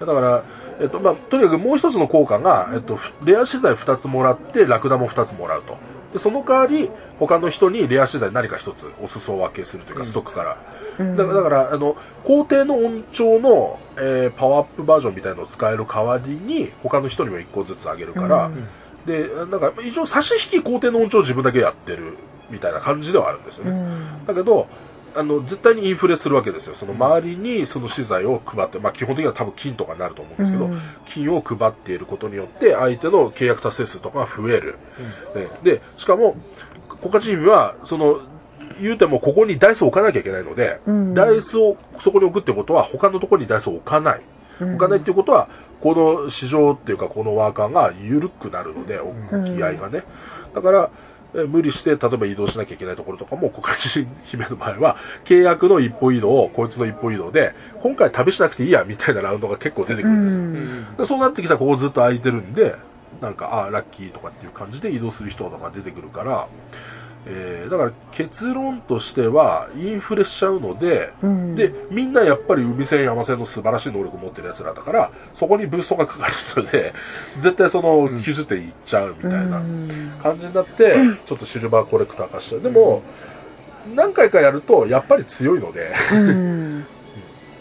[0.00, 0.44] だから、
[0.80, 5.76] えっとまあ、とにかくもう一つの効果が、えっと、レア資材2つもらって、ラクダも2つもらうと。
[6.14, 10.56] で、その代わり、他の人にレア資材何か1つお裾分けするというか、うんストックから。
[10.98, 18.68] うんだから、だからあの、皇帝の音調の、えーパワーアップバージョンみたいなのを使える代わりに、他の人にも1個ずつあげるから、うん
[19.06, 22.16] で、なんか、一応差し引き皇帝の音調を自分だけやってる
[22.48, 23.70] みたいな感じではあるんですよね。
[23.72, 24.66] うんだけど、
[25.16, 26.74] あの、絶対にインフレするわけですよ。
[26.74, 34.76] その周りにその資材を配って、まあ基本的には多分金とかになると思うんですけど、うん金を配っていることによって相手の契約達成数とかが増える。
[35.34, 36.36] ねで、しかも、
[37.00, 38.20] コカチームは、その、
[38.80, 44.20] 言うてもここにダイスを置かなきゃいけないので、うんダイスをそこに置くってことは他のところにダイスを置かない。
[44.60, 45.48] 置かないっていうことは、
[45.80, 50.02] この市場っていうかこのワーカーが緩くなるので、うん置き合いがね。
[50.54, 51.03] だから、え
[51.48, 60.42] 無理して、例えば移動しなきゃいけないところとかも、コカチ姫の場合は、契約の一歩移動、こいつの一歩移動で、今回旅しなくていいや、みたいなラウンドが結構出てくうるんですよ。
[60.42, 62.76] んでそうなってきたら、ここずっと空いてるんで、
[63.20, 66.48] なんか、ああ、ラッキーとかっていう感じで移動する人とか出てくるから、
[67.26, 71.54] えーだから結論としては、インフレしちゃうので、うん。
[71.54, 76.94] で、みんなやっぱり海線山線の素晴らしい能力を持ってる奴らだから、そこにブーストがかかるので、
[77.40, 80.18] 絶対その90点いっちゃうみたいなうん。
[80.22, 80.96] 感じになって、
[81.26, 82.60] ちょっとシルバーコレクター化しちゃう。
[82.60, 83.02] でも、
[83.86, 86.86] 何回かやると、やっぱり強いので、うん。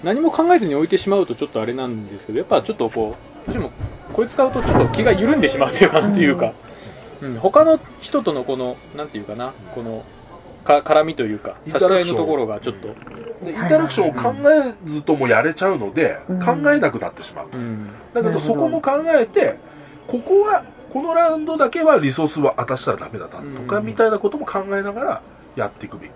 [0.03, 3.72] 何も考えずに置いてしまうとちょっとあれなんですけど、やっぱちょっとこう、どうしても
[4.11, 6.14] こいつ使うとちょっと気が緩んでしまうというか、うん。
[6.14, 6.53] というか、
[7.24, 10.03] うん、他の人とのこの、なんていうかな、この、
[10.63, 12.88] か絡みというか、差し合いのところがちょっと、
[13.45, 17.47] でインタラクションを考えずともやれちゃうので、うん考えなくなってしまう。
[17.53, 17.89] うん。
[18.13, 19.57] だけどそこも考えて、
[20.07, 25.21] ここは、このラウンドだけはリソースは渡したらダメだなとか、うんみたいなことも考えながら
[25.55, 26.11] やっていくべき。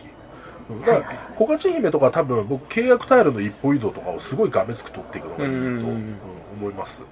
[0.70, 6.18] うんだから小勝姫とか多分僕契約タイルの一歩移動とかをすごいがめつく取っていくのがいいと、うんうん
[6.60, 7.04] 思います。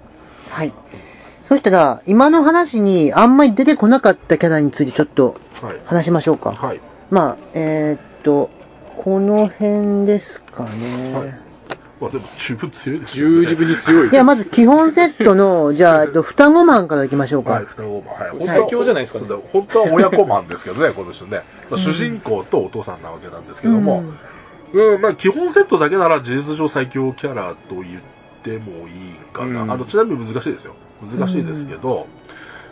[0.49, 0.73] はい。
[1.47, 5.79] そしたら、今の話にあんまり出てこなかったキャラについてちょっとはい。
[5.85, 6.51] 話しましょうか。
[6.51, 6.81] はい。
[7.09, 8.49] まあ、えーっと、
[8.97, 11.13] この辺ですかね。
[11.13, 11.45] はい
[11.99, 13.39] まあでも十分強いですよ、ね。
[13.39, 14.09] 十二分に強い。
[14.09, 17.51] じゃあ、まず基本セットの、じゃあ、えっと双子マンからいきましょうか。
[17.51, 18.15] はい、双子マン。
[18.15, 18.29] はい。
[18.31, 21.43] 本当は最強じゃないですかね本当は親子マンですけどね、 この人ね。
[21.69, 24.03] まあ主人公とお父さんなわけなんですけども、
[24.73, 28.01] うん、まあ基本セットだけなら事実上最強キャラと言っ
[28.43, 29.61] てもいいかな。
[29.61, 30.75] うんあの、ちなみに難しいですよ。
[31.01, 32.07] 難しいですけど、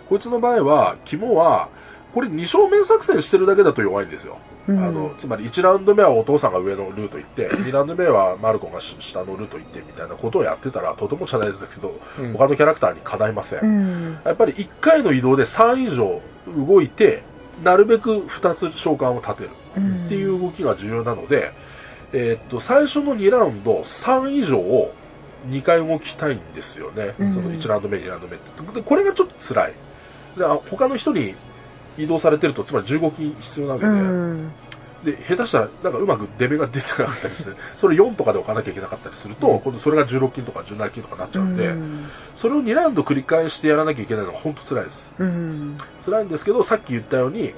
[0.10, 1.70] こいつの場合は、肝は、
[2.14, 4.38] これ二正面作戦してるだけだと弱いんですよ。
[4.68, 13.60] うんあの、つまり1ラウンド目はお父さんが上のルート行って、2ラウンド目はマルコが下のルート行ってみたいなことをやってたら、とても社内ですけど、うん他のキャラクターにかないません。
[13.62, 14.18] うん。
[14.24, 16.22] やっぱり1回の移動で3以上
[16.56, 17.24] 動いて、
[17.64, 21.52] なるべく2つ召喚を立てるうんっていう動きが重要なので、
[22.14, 24.94] えーっと、最初の2ラウンド3以上を
[25.48, 27.14] 2回動きたいんですよね。
[27.20, 28.74] うんその1ラウンド目、2ラウンド目って。
[28.74, 29.74] で、これがちょっと辛い。
[30.38, 31.36] であ他の人に
[31.98, 34.52] 移動されてると、つまり15金必要なわけうで、ん。
[35.04, 45.12] で、下手したら、なんかうまくデメが出てなかったりして、 それ4とかで置かなきゃいけなかったりすると、うん今度それが16金とか17金とかになっちゃうんで、うんそれを2ラウンド繰り返してやらなきゃいけないのが本当辛いです。
[45.20, 45.78] うん。
[46.06, 47.54] 辛いんですけど、さっき言ったように、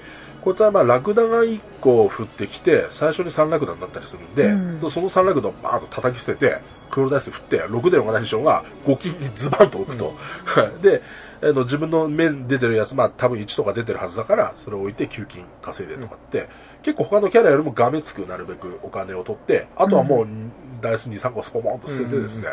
[0.46, 4.92] こいつはまあラクダが1個降ってきて、最初に3ラクダになったりするんで、うん。
[4.92, 6.60] その3ラクダをバーンと叩き捨てて、
[6.92, 10.14] 黒ダイス振って、6でのナリションが5金にズバンと置くと。
[10.84, 11.02] で、
[11.42, 16.48] あの自分の面出てるやつ、まあ多分1とか出てるはずだから、それを置いて9金稼いでとかって、
[16.84, 20.28] 結構他のキャラよりもがめつくなるべくお金を取って、あとはもう
[20.82, 22.50] ダイス2、3個スポポンと捨ててですね、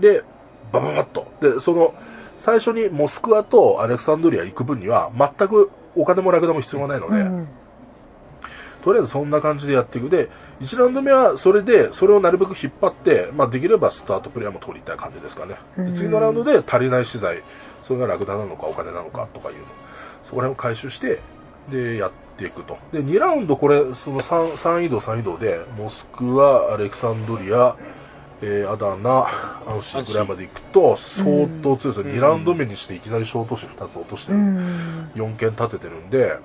[0.00, 0.24] で、
[0.72, 1.28] バババッと。
[1.40, 1.94] で、その、
[2.38, 7.48] 最初にモスクワとアレクサンドリア行く分には、全くお金もラクダも必要がないので、うん
[8.84, 10.10] とりあえずそんな感じでやっていく。
[10.10, 10.28] で、
[10.60, 15.56] 1ラウンド目はそれで、それをなるべく引っ張って、まあできればスタートプレイヤーも取りたい感じですかね。
[15.78, 17.42] でうん次のラウンドで足りない資材、
[17.82, 19.64] それがラクダなのかお金なのかとかいうの、
[20.24, 21.20] そこら辺を回収して、
[21.70, 22.76] で、やっていくと。
[22.92, 27.76] で、2ラウンドこれ、その 3, 3移動3移動で、モスクワ、アレクサンドリア、
[28.44, 29.26] えーアダナ、
[29.66, 32.02] アンシーぐらいまで行くと、相当強いですよ。
[32.04, 34.42] うん2ラウンド目にしていきなり小都市2つ落としてうる。
[34.42, 35.10] ん。
[35.14, 36.36] 4件立ててるんで、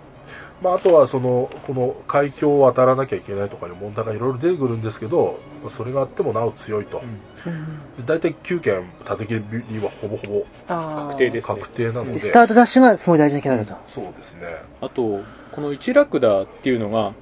[0.62, 5.39] まあ、あとはその、この海峡を渡らなきゃいけないとかいう問題がいろいろ出てくるんですけど、
[5.70, 7.02] それがあってもなお強いと。
[7.45, 12.20] うん大体9件立て切りはほぼほぼ確定ですね確定なので。
[12.20, 13.76] スタートダッシュがすごい大事なキャラだと。
[13.88, 14.47] そうですね。
[14.82, 15.22] あと、
[15.54, 17.14] この1ラクダっていうのが、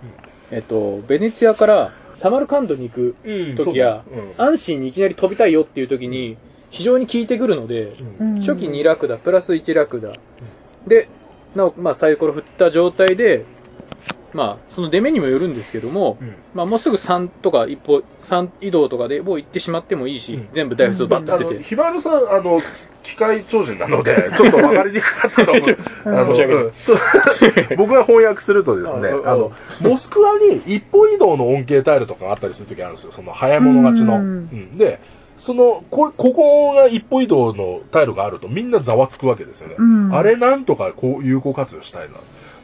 [0.49, 4.03] えっと、ベネツィアからサマルカンドに行くうん時や、
[4.37, 6.37] 安心にいきなり飛びたいよっていう時に、
[6.69, 8.39] 非常に効いてくるので、うん。
[8.41, 10.09] 初期2ラクダ、プラス1ラクダ。
[10.87, 11.09] で、
[11.55, 13.45] なお、まあ、サイコロ振った状態で、
[14.33, 16.35] まあ、その出目にもよるんですけども、うん。
[16.53, 20.49] まあ、もうすぐ3とか一歩、3移動とかでもう行ってしまってもいいし、うん。
[20.53, 21.63] 全部ダイスをバッとあの、捨てて。
[21.63, 22.59] ひまるさん、あの、
[23.07, 25.63] 機械超人なので、 ちょっと分かりにくかったと思う。
[26.05, 26.71] あの、うん
[27.77, 33.13] 僕が翻訳するとですね、うんあの、モスクワに一歩移動の恩恵タイルとかがあったりするときあるんですよ。
[33.13, 34.15] その早い者勝ちの。
[34.15, 34.25] うんう
[34.75, 34.99] んで、
[35.37, 39.75] その、こ、ここが一歩移動のタイルがあるとみんなざわつくわけですよね。
[39.77, 42.17] うんあれなんとかこう有効活用したいな。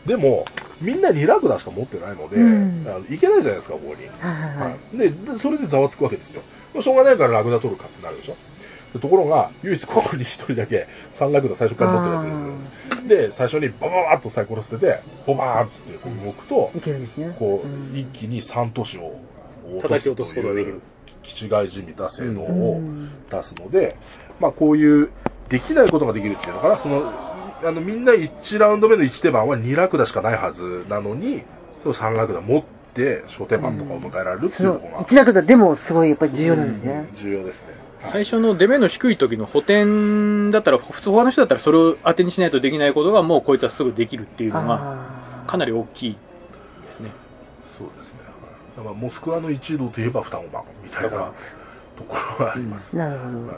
[0.06, 0.46] でも、
[0.82, 4.10] みんな2ラクダしか持ってないので、うんあのいけないじゃないですか、ここに。
[4.20, 6.42] はいで、でそれでざわつくわけですよ。
[6.74, 8.36] まあしょうがないからラクダ取るかってなるでしょ。
[8.94, 13.08] でところが、唯一ここに一人だけ3ラクダ最初から持ってるやつです。
[13.08, 17.36] で、最初にバババーッとサイコロ捨てて、ボバーンっつってこう動くと、いけるんですね。
[17.38, 19.16] こう、ん一気に3都市を
[19.82, 20.82] 叩き落とすことができる。
[21.24, 23.96] 気違いじみた性能うをん出すので、
[24.40, 25.10] まあこういう、
[25.50, 27.12] できないことができるっていうのかな、その、
[27.64, 31.44] あの、みんな1ラウンド目の1手番は2ラクダしかないはずなのに、
[31.82, 32.64] その3ラクダ持っ
[32.94, 37.10] て、初手番とかを迎えられるっていうのが、一ラクダでもすごいやっぱり重要なんですね。
[37.16, 37.68] 重要ですね。
[38.04, 44.98] はい最初の出目の低い時の補填だったら、普通他の人だったらそれを当てにしないとできないことがもうこいつはすぐできるっていうのが、
[45.48, 46.18] かなり大きい
[46.84, 47.12] ですね。
[47.78, 48.20] そうですね。
[48.78, 52.96] だからモスクワの一度といえば双子マンみたいなところがあります。
[52.96, 53.56] なるほどはい。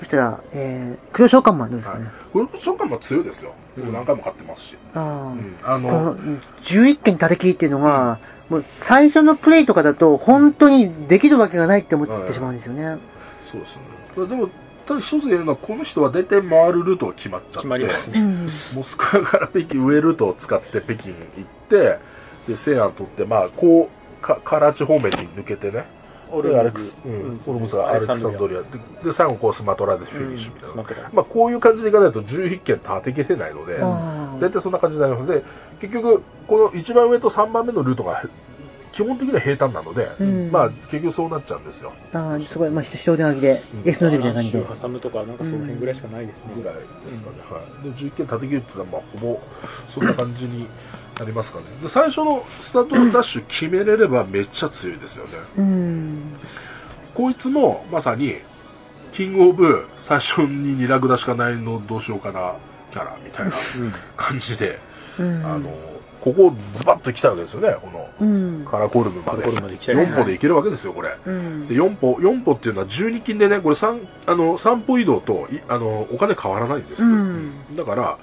[0.00, 2.06] そしたら、えー、黒召喚マンどうですかね？
[2.32, 3.54] これ召喚マン強いですよ。
[3.76, 4.76] 僕何回も買ってますし。
[4.94, 5.00] あ
[5.34, 6.16] うんあのの、
[6.62, 8.18] 11件叩きっていうのが、
[8.48, 12.98] もう最初のプレイとかだと本当にできるわけがないって思ってしまうんですよね。
[13.50, 14.26] そうですね。
[14.26, 14.48] でも、
[14.86, 18.20] ただ一つ言えるのは、この人は大体回るルートが決まっちゃって、決まりますね。
[18.20, 18.48] うん。
[18.74, 21.98] モスクワから北京、上ルートを使って北京行って、
[22.48, 25.84] で、西安取って、まあ、こう、かカラチ方面に抜けてね、
[26.32, 28.66] オでアレクス、うん、オルムアレクサンドリアで、
[29.04, 31.10] で、最後こうスマトラでフィニッシュみたいな。
[31.12, 35.42] まあ、こういう感じでいかないと11件立てきれないので、あ大体そんな感じになりますので、
[35.80, 38.22] 結局、この一番上と3番目のルートが、
[38.92, 41.92] 基本的には平坦なので、うんまあ、結局そうなっちゃうんですよ。
[42.12, 44.64] あーすごい、まあ、人手書きでう、ん S の字みたいな感じで。
[44.82, 46.54] 挟むとか、なんかその辺ぐらいしかないですね。
[46.56, 47.36] ぐらいですかね。
[47.48, 47.84] はい。
[47.84, 49.40] で、11件立て切るっていうのは、まあ、ほぼ、
[49.88, 50.66] そんな感じに
[51.18, 51.64] なりますかね。
[51.82, 55.30] で、最初のスタートダッシュ決めれればめっちゃ強いですよね。
[55.56, 56.36] うん。
[57.14, 58.38] こいつも、まさに、
[59.12, 62.54] キングオブ、最初に2ラグダしかないのどうしようかな、
[62.92, 64.78] キャラ、みたいなうん感じで、
[65.18, 65.44] うん。
[65.44, 68.66] あの、ここズバッと来たわけですよね、この、うん。
[68.70, 69.42] カラコルムまで。
[69.42, 71.16] カラコルムまで来ちゃいました4歩でいけるわけですよ、これ。
[71.26, 77.02] うんで、4歩、4歩っていうのは12金でね、これ3、あの、3歩移動と、いあの、お金変わらないんです。
[77.02, 78.18] うんだから、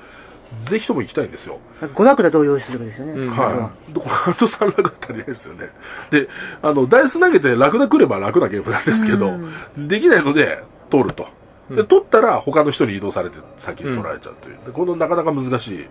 [0.63, 1.59] ぜひとも行きたいんですよ。
[1.81, 3.13] 娯楽だと用意するわけですよね。
[3.13, 3.91] うんはい。
[4.29, 5.69] あと3楽足りないですよね。
[6.11, 6.29] で、
[6.61, 9.37] あの、ダイス投げてラクダ来れば楽なゲームなんですけど、
[9.77, 11.27] できないので、取ると。
[11.69, 14.57] で、うん取ったら他の人に移動されて先に取られちゃうという。
[14.65, 15.87] でこのなかなか難しい、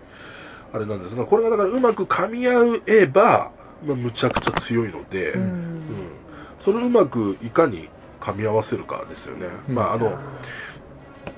[0.76, 3.50] あれなんですが、これがだからうまく噛み合えば、
[3.84, 5.52] まあ、むちゃくちゃ強いので、ううんん。
[6.60, 7.88] それをうまくいかに
[8.20, 9.46] 噛み合わせるかですよね。
[9.68, 10.18] うんまあ、あの、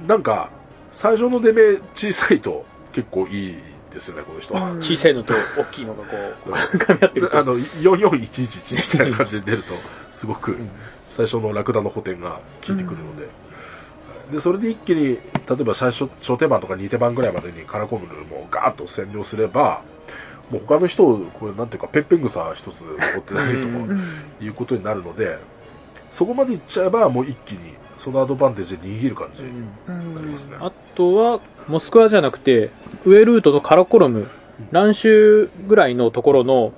[0.06, 0.50] なんか、
[0.92, 3.56] 最初の出目小さいと結構いい
[3.94, 4.72] ですよね、この人は。
[4.72, 6.16] うん小さいのと大きいのがこ
[6.46, 7.38] う、噛み合ってると。
[7.38, 9.74] あの、4411みたいな感じで出ると、
[10.10, 10.68] すごくうん
[11.08, 13.47] 最初のラクダの補填が効いてくるので。
[14.32, 15.20] で、それで一気に、例
[15.60, 19.82] えば最初、初手番とか2手番ぐらいまでにカラコムルもガーッと占領すれば、
[20.50, 24.46] もう他の人を、これなんていうか、ペッペングサ一つ残ってないとうんかうん。
[24.46, 25.38] いうことになるので、
[26.12, 30.14] そこまでいっちゃえば、もう一気に、そのアドバンテージで握る感じにうん。
[30.14, 30.56] なりますね。
[30.60, 32.70] あとは、モスクワじゃなくて、
[33.04, 34.28] 上ルートのカラコロム、
[34.70, 36.72] 乱州ぐらいのところの、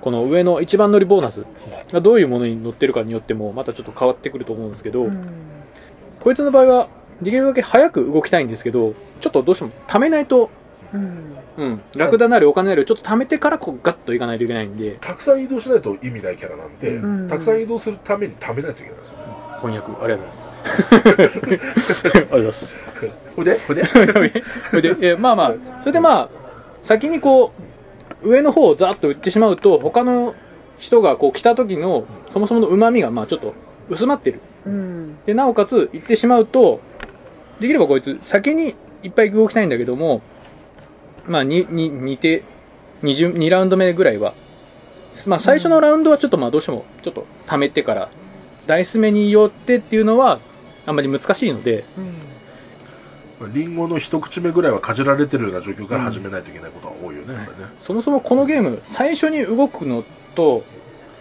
[0.00, 1.44] この上の一番乗りボーナス
[1.92, 5.28] がどういうものに乗ってるかによっても、またちょっと変わってくると思うんですけど、うん
[6.20, 6.88] こいつの場合は、
[7.22, 10.50] できるだけ早く動きたいんですけど、ちょっとどうしても貯めないと、
[10.92, 11.38] うん。
[11.58, 19.24] うん、ラクダなりお金なりをちょっと貯めてからこうガッといかないといけないんで、たくさん移動しないと意味ないキャラなんで、うんたくさん移動するために貯めないといけないんですよね。
[19.60, 22.04] 翻訳、ありがとうございます。
[22.06, 22.80] ありがとうございます。
[23.34, 23.52] ほいで？
[23.52, 23.58] で？
[24.70, 26.28] それで、えまあまあ、それでまあ、
[26.84, 27.52] 先にこ
[28.22, 30.36] う、上の方をざーっと打ってしまうと、他の
[30.78, 33.54] 人がこう来た時の、そもそもの旨味がまあちょっと
[33.88, 34.40] 薄まってる。
[34.68, 35.18] うん。
[35.26, 36.80] で、なおかつ、行ってしまうと、
[37.60, 40.22] できればこいつ、先にいっぱい動きたいんだけども、
[41.26, 42.42] まあ、に、に、似て、
[43.02, 44.34] 二巡、2ラウンド目ぐらいは、
[45.26, 48.10] まあ、最初のラウンドはちょっとまあ、どうしても、ちょっと溜めてから、
[48.66, 50.40] ダイス目によってっていうのは、
[50.86, 51.84] あんまり難しいので、
[53.52, 57.66] リンゴの一口目ぐらいはかじられてるような状況から始めないといけないことが多いよね、やっぱりね。
[57.80, 60.04] そもそもこのゲーム、最初に動くの
[60.34, 60.64] と、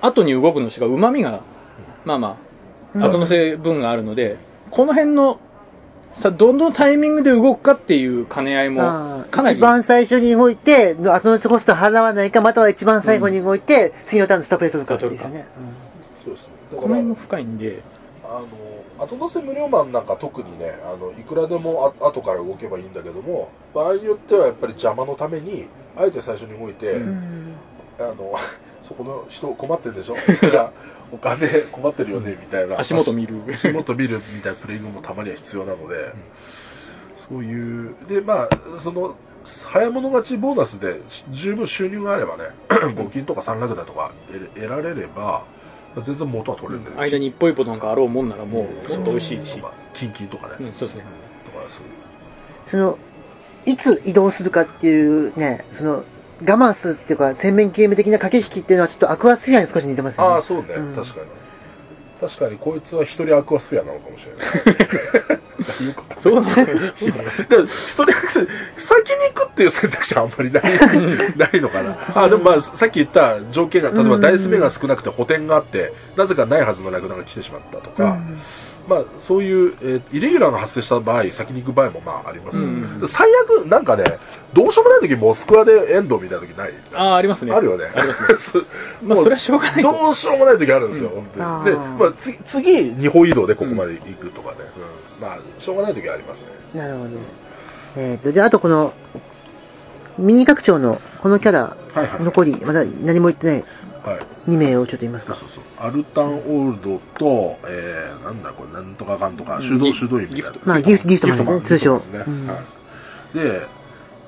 [0.01, 1.41] 後に動くのしか旨味が、
[2.05, 2.46] まあまあ、
[3.01, 4.37] 後乗せ分があるので、
[4.71, 5.39] この辺の、
[6.15, 15.45] さ、どのタイミングで動くかっていう兼ね合いもあ、かなり、ー一番最初に動いて、後乗せコスト払わないか、または一番最後に動いて、次のターンのストップで取るかですよね。
[16.23, 16.49] そうです。
[16.71, 17.81] だこの辺も深いんで、
[18.23, 18.41] あ
[18.99, 27.09] の、後乗せ無料マンなんか特にね、あの、いくらでもあ後から動けばいいんだけども、場合によってはやっぱり邪魔のために、あえて最初に動いて、ううん。
[27.11, 27.55] ん。
[27.99, 28.35] あの、
[28.81, 30.15] そこの人困ってるでしょ？
[31.11, 32.79] お金困ってるよね、みたいな。
[32.79, 33.41] 足元見る。
[33.53, 36.13] 足元見るみたいなプレイングもたまには必要なので、
[37.29, 40.99] そういう、で、まあ、その、早物勝ちボーナスで
[41.31, 42.43] 十分収入があればね、
[42.95, 45.45] 募金とか三ラクダとか得得られれば、
[46.03, 48.97] 全然元は取れるんで、間に一歩一歩なんかあろうもんならもう、うん。
[48.97, 49.61] もっと美味しいし。
[49.93, 51.05] キンキンとかね、うん、そうですね。
[51.45, 51.85] とかそう
[52.67, 52.97] その、
[53.65, 56.03] いつ移動するかっていうね、その、
[56.41, 60.33] 我慢するっていうか、洗面ゲーム的な駆け引きっていうのはちょっとアクアスフィアに少し似てますよね。
[60.33, 61.27] ああ、そうね、うん確かに。
[62.19, 65.95] 確かに、こいつは一人アクアスフェアなのかもしれない。
[66.19, 66.55] そうなの？
[66.55, 66.63] で
[67.65, 70.63] 一人アクアス先に行くっていう選択肢はあんまりない
[71.37, 71.97] ないのかな。
[72.15, 78.39] あ、でもまあ、さっき言った条件が、例えばダイス目が少なくて補填があって、なぜかないはずのラクダが来てしまったとか、うん
[78.87, 84.17] まあ、そういう、えーイレギュラーが発生した場合、先に行く場合もまああります、うんで最悪、なんかね、
[84.53, 87.53] どうしようもない時モスクワでエンドみたいな時ないああ、ありますね。
[87.53, 87.85] あるよね。
[87.93, 88.37] ありますね。
[88.39, 88.57] す
[89.03, 89.91] まあ、もうそれはしょうがないと。
[89.91, 91.75] どうしようもない時あるんですよ、本当に。
[91.75, 94.57] で、まあ、つ次、二歩移動でここまで行くとかね。
[95.19, 96.47] うんまあ、しょうがない時はありますね。
[96.79, 97.09] なるほど。
[97.95, 98.93] えっ、と、で、あとこの、
[100.17, 102.23] ミニ拡張のこのキャラ、はいはい。
[102.23, 103.63] 残り、まだ何も言ってない
[104.07, 104.19] はい。
[104.49, 105.35] 2名をちょっと言いますか。
[105.35, 105.87] そうそうそう。
[105.87, 110.57] アルタンオールドと、えー、なんだこれ、なんとかかんとか、うん手動ギ手動員みたいな。
[110.63, 111.97] まあ、ギフト、ギフトマンですね、通称。
[111.97, 112.23] ですね。
[112.25, 112.53] うんは
[113.33, 113.37] い。
[113.37, 113.67] で、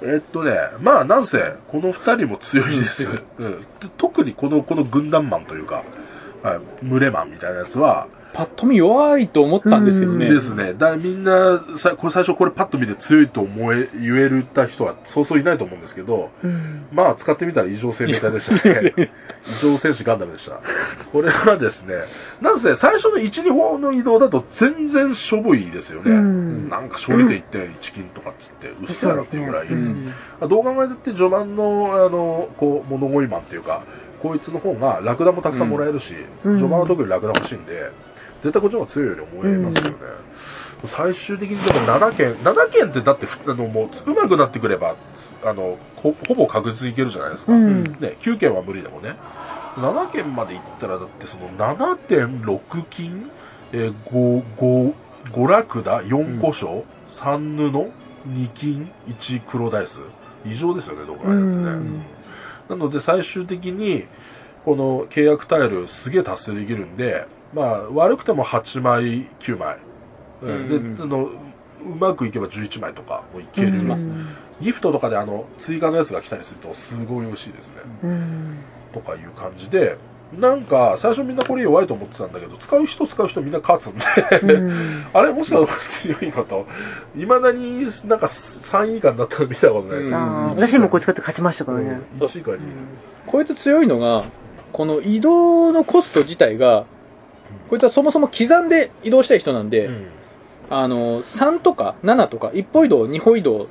[0.02, 3.10] えっとね、まあ、なんせ、この二人も強いです。
[3.38, 3.66] うん。
[3.98, 5.84] 特にこの、この軍団マンというか、
[6.44, 10.30] はい、群れマンみたいなやつは、パッと見弱いと思ったんですけどね。
[10.30, 10.74] ですね。
[10.74, 16.86] だみんな、さこれ最初これパッと見て強いと思え、言えるた人はそうそういないと思うんですけど、うん。
[16.92, 18.94] まあ使ってみたら異常性みたいでしたね。
[19.48, 20.60] 異常戦士ガンダムでした。
[21.12, 21.96] これはですね、
[22.42, 26.12] なんせ最初の1、2歩の移動だと全然しょぼいですよね。
[26.12, 29.68] うんなんか勝利で行って1金とかっつって、うっすらっていうぐらい。
[29.68, 33.84] うんどう考えたって序盤の、あの、こう、物乞いマンっていうか、
[34.22, 37.92] こいつの方がラクダもたくさんもらえるし、うん序盤は特にラクダ欲しいんで、
[38.42, 39.98] 絶対こっちの方が強いように思えますよね。
[40.86, 44.96] 最終的にでも7件、7件ってだって、あの、もう、上手くなってくれば、
[45.44, 47.54] あの、ほほぼ確実にいけるじゃないですか。
[47.54, 49.16] うんね、9件は無理でもね。
[49.76, 53.30] 7件までいったら、だってその7.6金、
[53.74, 54.94] えー、5、5、
[55.34, 57.92] 5ラクダ、4古書、3布、
[58.30, 60.00] 2金、1黒ダイス。
[60.46, 61.42] 異常ですよね、どこかでね。
[61.42, 62.02] うん
[62.70, 64.06] なので最終的に、
[64.64, 69.78] この契約タイルすげえ達成できるんで、まあ悪くても8枚、9枚。
[70.42, 71.32] うんうんで、あの、う
[72.00, 73.70] まくいけば11枚とかもいける。
[73.70, 74.28] うん
[74.62, 77.76] ギフトとかであの、追加のやつが来たりするとすごい美味しいですね。
[78.04, 78.58] うん。
[78.94, 79.98] とかいう感じで、
[80.38, 86.68] なんか、最初みんなこれ弱いと思ってたんだけど、使う人使う人みんな勝つんで、うん あれもしかしたら強いのと、
[87.16, 90.00] 未だになんか3位以下になったの見たことない。
[90.02, 92.02] うん私もこれ使って勝ちましたからね。
[92.20, 92.60] 1位か2位。
[93.26, 94.26] こいつ強いのが、
[94.72, 96.86] この移動のコスト自体が、
[97.70, 100.08] こいつはそもそも刻んで移動したい人なんで、うん。
[100.70, 103.68] あの、3とか7とか、一歩移動、二歩移動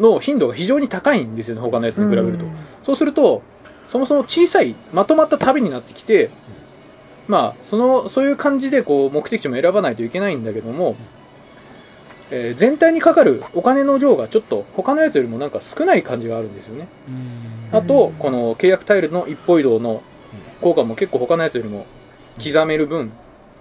[0.00, 2.46] の頻度が非常に高いんですよね、他のやつに比べると。
[2.84, 3.42] そうすると、
[3.88, 6.30] そもそも小さい、まとまった旅になってきて、
[7.26, 10.96] まあ、その、そういう感じで、こう、目的地も選ばないといけないんだけども、
[12.30, 16.86] えー全体にかかるお金の量がちょっと他のやつよりもなんか少ない感じがあるんですよね。
[17.72, 20.02] あと、この契約タイルの一歩移動の
[20.60, 21.86] 効果も結構他のやつよりも
[22.38, 23.12] 刻める分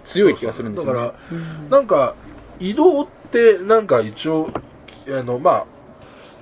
[0.05, 0.99] 強い気がするんですよ、ね。
[0.99, 2.15] だから、うんなんか、
[2.59, 4.49] 移動って、なんか一応、
[5.07, 5.65] あの、まあ、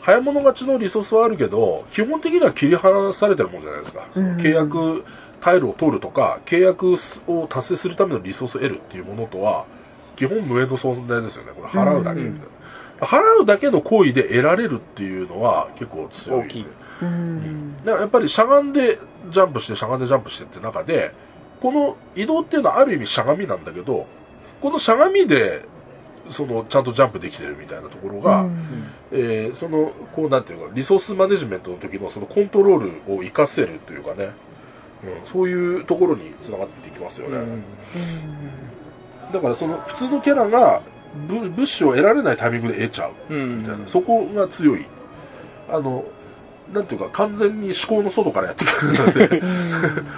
[0.01, 4.07] 早物勝ちのリソースはあるけど、基本的には切り離されてるもんじゃないですか。
[4.15, 5.03] うん契約
[5.41, 6.95] タイルを取るとか、契約
[7.27, 9.65] を達成するためのリソースを得るっていうものとは、
[10.15, 11.51] 基本無縁の存在ですよね。
[11.55, 13.07] これ払うだけみたいな。
[13.07, 16.39] 払うだけの行為で得られるっていうのは結構強い。
[16.45, 16.65] 大きい。
[17.01, 21.13] うんだからやっぱりしゃがんでジャンプしてしゃがんでジャンプしてって中で
[21.65, 24.05] この移動っていうのはある意味しゃがみなんだけど
[24.61, 25.65] このしゃがみで
[26.29, 28.85] そのちゃんとジャンプできてるみたいなところが、うん。
[29.11, 34.25] えーそのこうなんていうかリソースマネジメントの時のそのコントロールを活かせるというかね、
[35.03, 37.63] うん、そういうところにつながっていきますよね、うん。
[39.33, 40.83] だからその普通のキャラが
[41.27, 44.85] 物物資を得られないタイミングで得ちゃううんみたいな、そこが強い。
[45.69, 46.05] あの、
[46.73, 49.41] なんていうか、完全に思考の外からやってくるので、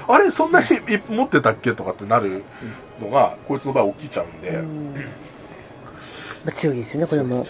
[0.08, 0.68] あれ、そんなに
[1.10, 2.44] 持ってたっけとかってなる
[3.02, 4.94] のが、こいつの場合起きちゃうんで、うん。
[6.46, 7.44] まあ強いですよね、これも。
[7.44, 7.46] ね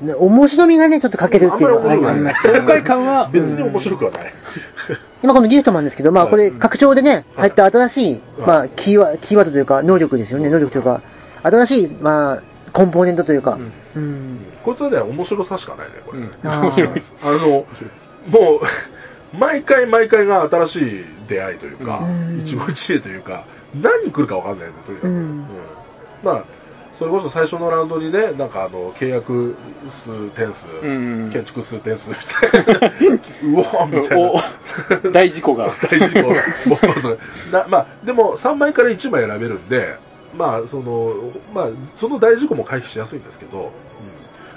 [0.00, 0.06] うん。
[0.06, 2.82] で面白みがね、ちょっと欠けるっていうのがありますよ爽快ね。
[2.82, 4.32] 感は、別に面白くはない。
[5.22, 7.24] 今このギフトマンですけど、まあこれうん拡張でね、はい。
[7.36, 8.22] 入った新しい、はい。
[8.46, 11.02] まあキーワキーワードというか、能力ですよね、能力というか、
[11.42, 13.58] 新しい、まあ、コンポーネントというか、
[13.94, 14.38] うん。
[14.64, 16.20] こいつはね、面白さしかないね、これ。
[16.20, 16.30] うん。
[16.44, 17.00] あー。
[17.22, 17.66] あの、
[18.28, 18.60] も
[19.34, 23.44] う、毎回毎回が新しい出会いというか、うん一期一会というか、
[23.74, 25.08] 何来るかわかんないんで、とにかく。
[25.08, 25.46] うん
[26.22, 26.44] まあ、
[26.98, 29.56] それこそ最初のラウンドにね、なんかあの、契約
[29.88, 32.88] 数点数、うん建築数点数みたいな、
[33.58, 34.30] うおーみたいな。
[34.30, 35.70] お大事故が。
[35.90, 36.30] 大事故。
[36.30, 36.34] も
[36.96, 37.18] うそれ
[37.50, 39.96] なまあ、でも3枚から1枚選べるんで、
[40.36, 41.14] まあ、その、
[41.54, 43.72] まあ、その大事故も回避しやすいんですけど、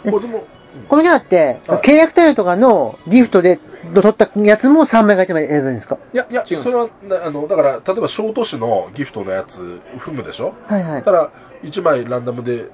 [0.04, 0.12] うん。
[0.12, 0.46] こいつも、
[0.88, 1.80] このキャラって、はい。
[1.82, 3.60] 契約タイルとかのギフトで
[3.94, 5.98] 取ったやつも3枚が1枚選べるんですか？
[6.14, 10.54] いや、いや、それは、なあの、だから、例えば、小都市のギフトのやつ、踏むでしょ？
[10.68, 11.04] はいはい。
[11.04, 11.12] た。
[11.12, 11.32] ら、
[11.64, 12.66] 1枚ランダムで、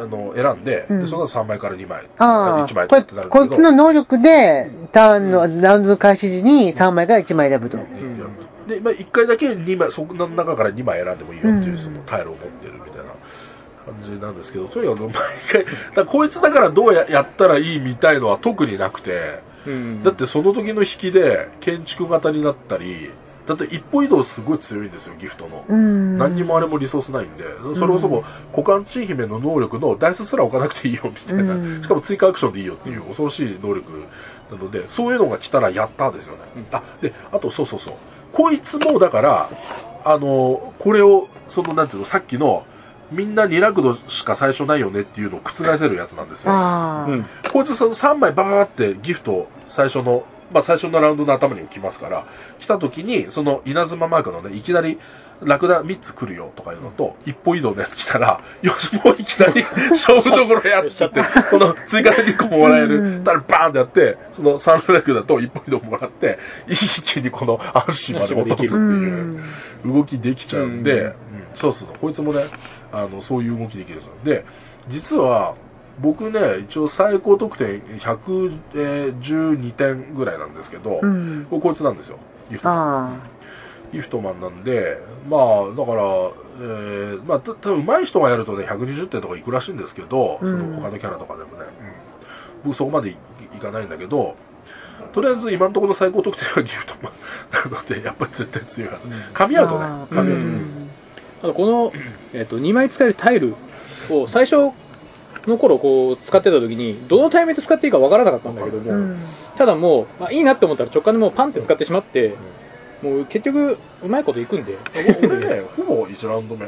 [0.00, 1.00] あの、選んで、うん。
[1.02, 7.78] でその後3枚から2枚、あ1枚あ、これ、ってなるこいつの能力で、ターンの、ラウンドの開始時に3枚から1枚選ぶと。
[8.66, 11.78] で、まあ、1回だけ2枚、そこの中から2枚選んでもいいよっていうう、ん。
[11.78, 12.93] そのタイルを持ってるみたいな
[13.84, 15.12] 感じなんですけど、とにかく毎
[15.52, 23.10] 回、だこいつだからどうややったらいいみたいのは特になくて、うんだってその時の引きで建築型になったり、
[23.46, 25.64] だって一歩移動すごい強いんですよ、ギフトの。
[25.68, 26.16] うん。
[26.18, 34.04] 何にもあれもリソースないんで、それこそもう股間チン姫の能力のダイスすら置かなくていいよみたいな、うんしかも追加アクションでいいよっていう恐ろしい能力
[34.50, 36.38] なので、そういうのが来たらやったですよね。
[36.56, 37.94] うんあ、で、あとそうそうそう。
[38.32, 39.50] こいつもだから、
[40.04, 42.66] あの、これを、そのなんていうの、さっきの、
[43.14, 46.52] みんな2ラクドしか最初ないよねっていうのを覆せるやつなんですよ。
[46.52, 47.26] うん。
[47.52, 52.26] こいつその3枚バーってギフト最初の、まあ最初のラウンドの頭に置きますから、
[52.58, 54.98] 来た時にその稲妻マークのね、いきなり
[55.42, 66.38] ラクダ3つ来るよとかいうのと、一歩移動のやつ来たら、よし、もういきなり勝負どころやっちゃって、 この追加で2個もらえうるん、たらバーンってやって、その3ラクダと一歩移動もらって、
[66.68, 68.78] 一気にこの足まで落とすってう。
[68.78, 69.44] いうん
[69.84, 71.14] 動きできちゃうんで、うんうん
[71.54, 72.46] そうそうそう、こいつもね、
[72.94, 74.12] あの、そういう動きできるんですよ。
[74.24, 74.44] で、
[74.88, 75.54] 実は、
[76.00, 81.46] 僕ね、一応最高得点112点ぐらいなんですけど、うん。
[81.50, 82.18] こいつなんですよ。
[82.50, 83.14] ギフトマン。
[83.14, 83.18] あ
[83.92, 92.04] ギフトマンなんで、まあ、だから、えー、まあ、た多分上手い人がやるとね、120点とかいくらしいんですけど、そうんの他のキャラとかでもね、うん
[92.64, 93.16] 僕そこまでい
[93.54, 94.36] いかないんだけど、
[95.12, 99.06] とりあえず今のところの最高得点はギフトマンなので、やっぱり絶対強いはず。
[99.06, 99.62] 噛みあ。
[99.62, 100.83] 合うとね噛み合うとね。
[101.52, 101.92] この、
[102.32, 103.54] えっと2枚使えるタイル
[104.10, 104.72] を最初
[105.46, 109.18] の頃こう使ってた時にどのタイミングで使っていいかわからなかったんだけども、うん。
[109.56, 112.34] ただもう、まあ、いいなって思ったら直感でもうパンって使ってしまって、
[113.02, 114.78] もう結局うまいこといくんで
[115.22, 116.66] 俺ね、 ほぼ1ラウンド目。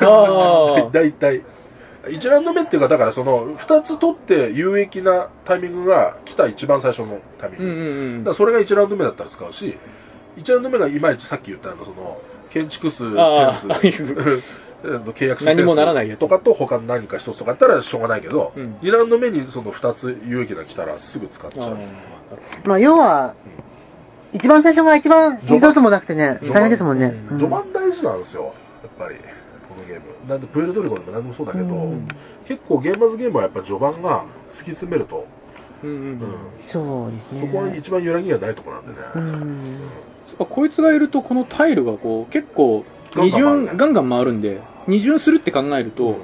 [0.00, 1.42] あ 大体。
[2.06, 7.64] 1ラウンド目っていうか、だからその、2つ取って有益なタイミングが来た一番最初のタイミング。
[7.64, 7.82] うんうんう
[8.18, 9.76] んだからそれが1ラウンド目だったら使うし、
[10.36, 12.20] 1ラウンド目がいまいちさっき言ったあの、その、
[12.56, 14.42] 建築数、あ点ー数、
[15.12, 16.26] 契約数何もならないと。
[16.26, 18.76] かと他の何か一つとかやったらしょうがないけど、うん。
[18.80, 21.64] 2ラウンド目にその2つ有益な来たらすぐ使っちゃう。
[21.64, 21.76] あー。
[22.64, 23.34] まあ、要は、
[24.32, 27.14] 一番最初が一番リソースもなくてね、大変ですもんね。
[27.30, 27.38] うん。
[27.38, 29.16] 序盤大事なんですよ、やっぱり、
[29.68, 30.02] このゲーム。
[30.28, 32.08] なんで、プエルトリコでも何でもそうだけど、うん。
[32.46, 35.26] 結構ゲーマーズゲームはやっぱ序盤が突き詰めると、
[35.82, 36.18] うんうんうんうん
[36.60, 37.40] そうですね。
[37.40, 39.06] そこは一番揺らぎがないところなんでね。
[39.14, 39.72] うん。
[40.28, 46.16] やっぱこいつがいるとこのタイルがこう結構二巡ガンガン回るんで二巡するって考えると、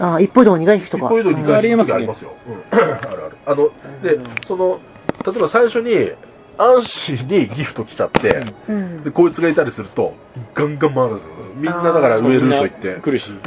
[0.00, 1.06] ああ、一歩移動二回引くとか。
[1.06, 2.32] 一歩移動2うん回引く時ありえますねありますよ。
[2.72, 3.36] うん、あるある。
[3.46, 3.70] あの、
[4.02, 4.80] でうん、その、
[5.26, 6.12] 例えば最初に、
[6.58, 10.12] アンシーにギフト来ちゃって、うんで、こいつがいたりすると、
[10.54, 11.30] ガンガン回るんですよ。
[11.54, 13.38] みんなだから上ルート行って、来るし、うん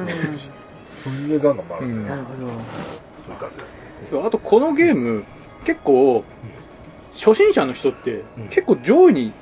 [0.88, 2.28] すんげえガンガン回るんで、なるほ
[3.26, 3.66] そういう感じで
[4.08, 4.22] すね。
[4.26, 5.24] あとこのゲーム
[5.66, 6.24] 結構
[7.14, 8.50] 初心者の人ってうん。
[8.50, 9.34] 結構上位に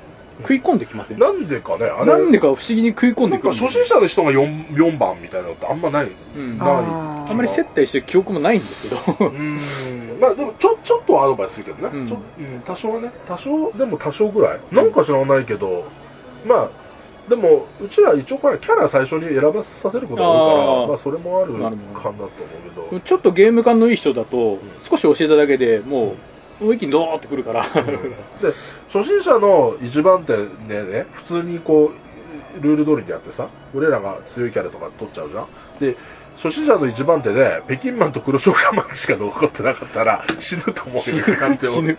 [0.41, 6.07] 食い込んできません、なんでかね、あれ、なんでか不思議に食い込んなんかでくるんですよ初心者の人が 4, 4番みたいなのってあんまない。
[6.35, 6.57] うん。
[6.57, 6.67] ない。
[6.67, 8.95] あーあんまり接待してる記憶もないんですけど。
[8.95, 10.19] うーん。
[10.19, 12.07] まあでもちょちょっとはアドバイスするけどね、うん。
[12.07, 13.11] ちょうん、多少はね。
[13.27, 14.59] 多少でも多少ぐらい。
[14.71, 15.83] なんか知らないけど
[16.45, 16.69] まあ
[17.29, 20.87] でもうちら一応これキャラ最初に選ばさせることが多いからあー。
[20.87, 22.29] まあそれもあるかなと思う
[22.89, 22.99] けど。
[22.99, 24.59] ちょっとゲーム感のいい人だと
[24.89, 26.15] 少し教えただけでも
[26.59, 27.71] うもう一気にドーってくるから、で
[28.91, 30.35] 初心者の一番手
[30.67, 31.91] でね普通にこ
[32.57, 35.47] うルール通りにやってさ俺らが強いキャラとか取っちゃうじゃん。
[35.79, 35.95] で
[36.35, 41.85] 初心者の一番手で北京マンと黒潮マンしか残ってなかったら死ぬと思うよなんて思う。
[41.85, 41.97] 死ぬ。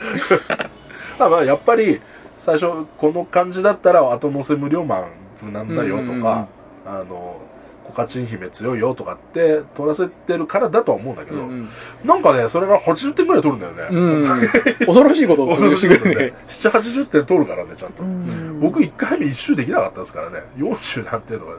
[1.18, 2.00] ま あまあやっぱり
[2.40, 5.10] 最初この感じだったら後乗せ無料マン
[5.42, 6.48] 無難だよとうんうんうんか、
[6.86, 7.40] あの
[7.84, 11.68] コカチン姫強いよとかって取らせてるからだとは思うんだけど、うん
[12.04, 14.46] なんかねそれが80点ぐらい取るんだよね、うん、
[14.86, 16.32] 恐ろしいことをしてくるね。
[16.48, 18.02] 7、80点取るからね、ちゃんと。
[18.02, 18.08] ど。
[18.08, 20.42] うん僕1回目1周できなかったですからね。
[20.58, 21.58] 40何点とかで。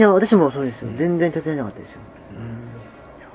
[0.00, 0.90] や、私もそうですよ。
[0.94, 1.98] 全然手伝えなかったですよ。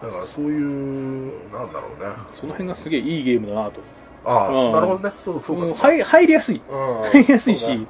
[0.02, 2.10] だからそういう、なんだろうね。
[2.30, 3.82] その辺がすげえいいゲームだなと。
[4.26, 5.14] ああ、うんなるほどね。
[5.18, 5.88] そうそうかもうそうか。
[5.88, 6.62] 入入りやすい。
[6.70, 7.88] うん入りやすいし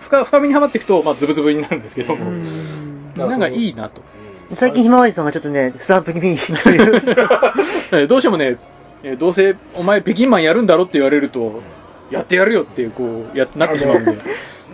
[0.00, 4.00] 深深みにはまっていくと、まあ、ズブズブになるんですけども、うんなんかいいなと。
[4.00, 6.96] うん最近ひまわりさんがちょっとね、スタンプ気味という。
[7.92, 8.58] えーどうしてもね、
[9.02, 11.62] えーどうせお前北京マンやるんだろって言われると、
[12.10, 14.18] やってやるよっていう、こう、やなってしまうんで。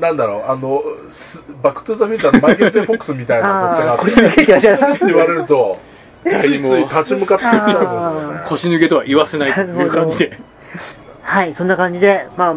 [0.01, 0.82] なんだろう、あの、
[1.12, 5.78] すバックトゥザフューチャーのマイケル・ジェイ・フォックスみたいな特性があって、腰抜けって言われると、
[6.24, 8.40] 立ち向かっていっちゃうんですよね。
[8.48, 10.39] 腰抜けとは言わせないという感じで。
[11.28, 12.55] はい、そんな感じで、まあ、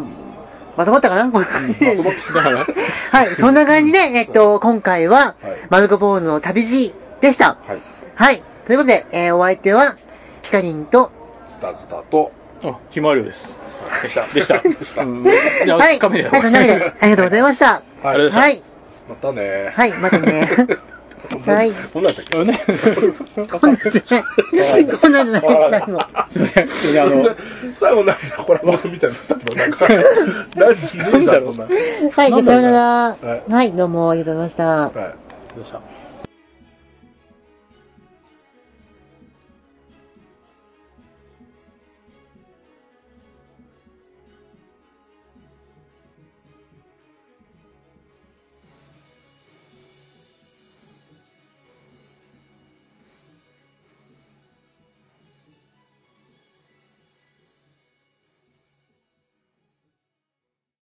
[0.77, 1.29] まとまったかな？
[1.29, 2.65] こんな感じでまとまってだから、
[3.11, 7.57] はい、そんな感じで、 えっと、今回ははい、マルコ・ポールの旅路でした。
[7.67, 7.77] はい。
[8.15, 9.95] はい、ということで、えーお相手は、
[10.41, 11.11] ヒカリンと、
[11.49, 12.31] スタスタと、
[12.63, 13.57] あ、ひまわりょうです。
[14.03, 14.25] でした。
[14.33, 14.59] でした。
[14.59, 17.65] でしたうんじゃあ、はい、カメラはい、ありがとうございました。
[17.65, 18.63] はありがとうございはい、
[19.09, 19.73] またね。
[19.75, 20.47] はい、またね。
[21.45, 21.71] はい。
[21.93, 22.37] どんなんだっけ？
[22.37, 24.85] こんなんじゃない。
[24.87, 25.41] こんなんじゃない。
[25.41, 25.99] 最後
[26.29, 26.67] すいません。
[26.67, 27.35] 普通にあの、
[27.73, 28.15] 最後なんだ、
[28.45, 29.55] これ、僕みたいになったの。
[29.55, 29.87] なんか、
[30.55, 31.63] 何、ねえじゃん、そんな。
[31.65, 31.69] は
[32.39, 32.79] い、さよなら。
[33.21, 34.67] はいはい、どうもありがとうございました。
[34.67, 34.93] はい。
[35.55, 35.81] どうした？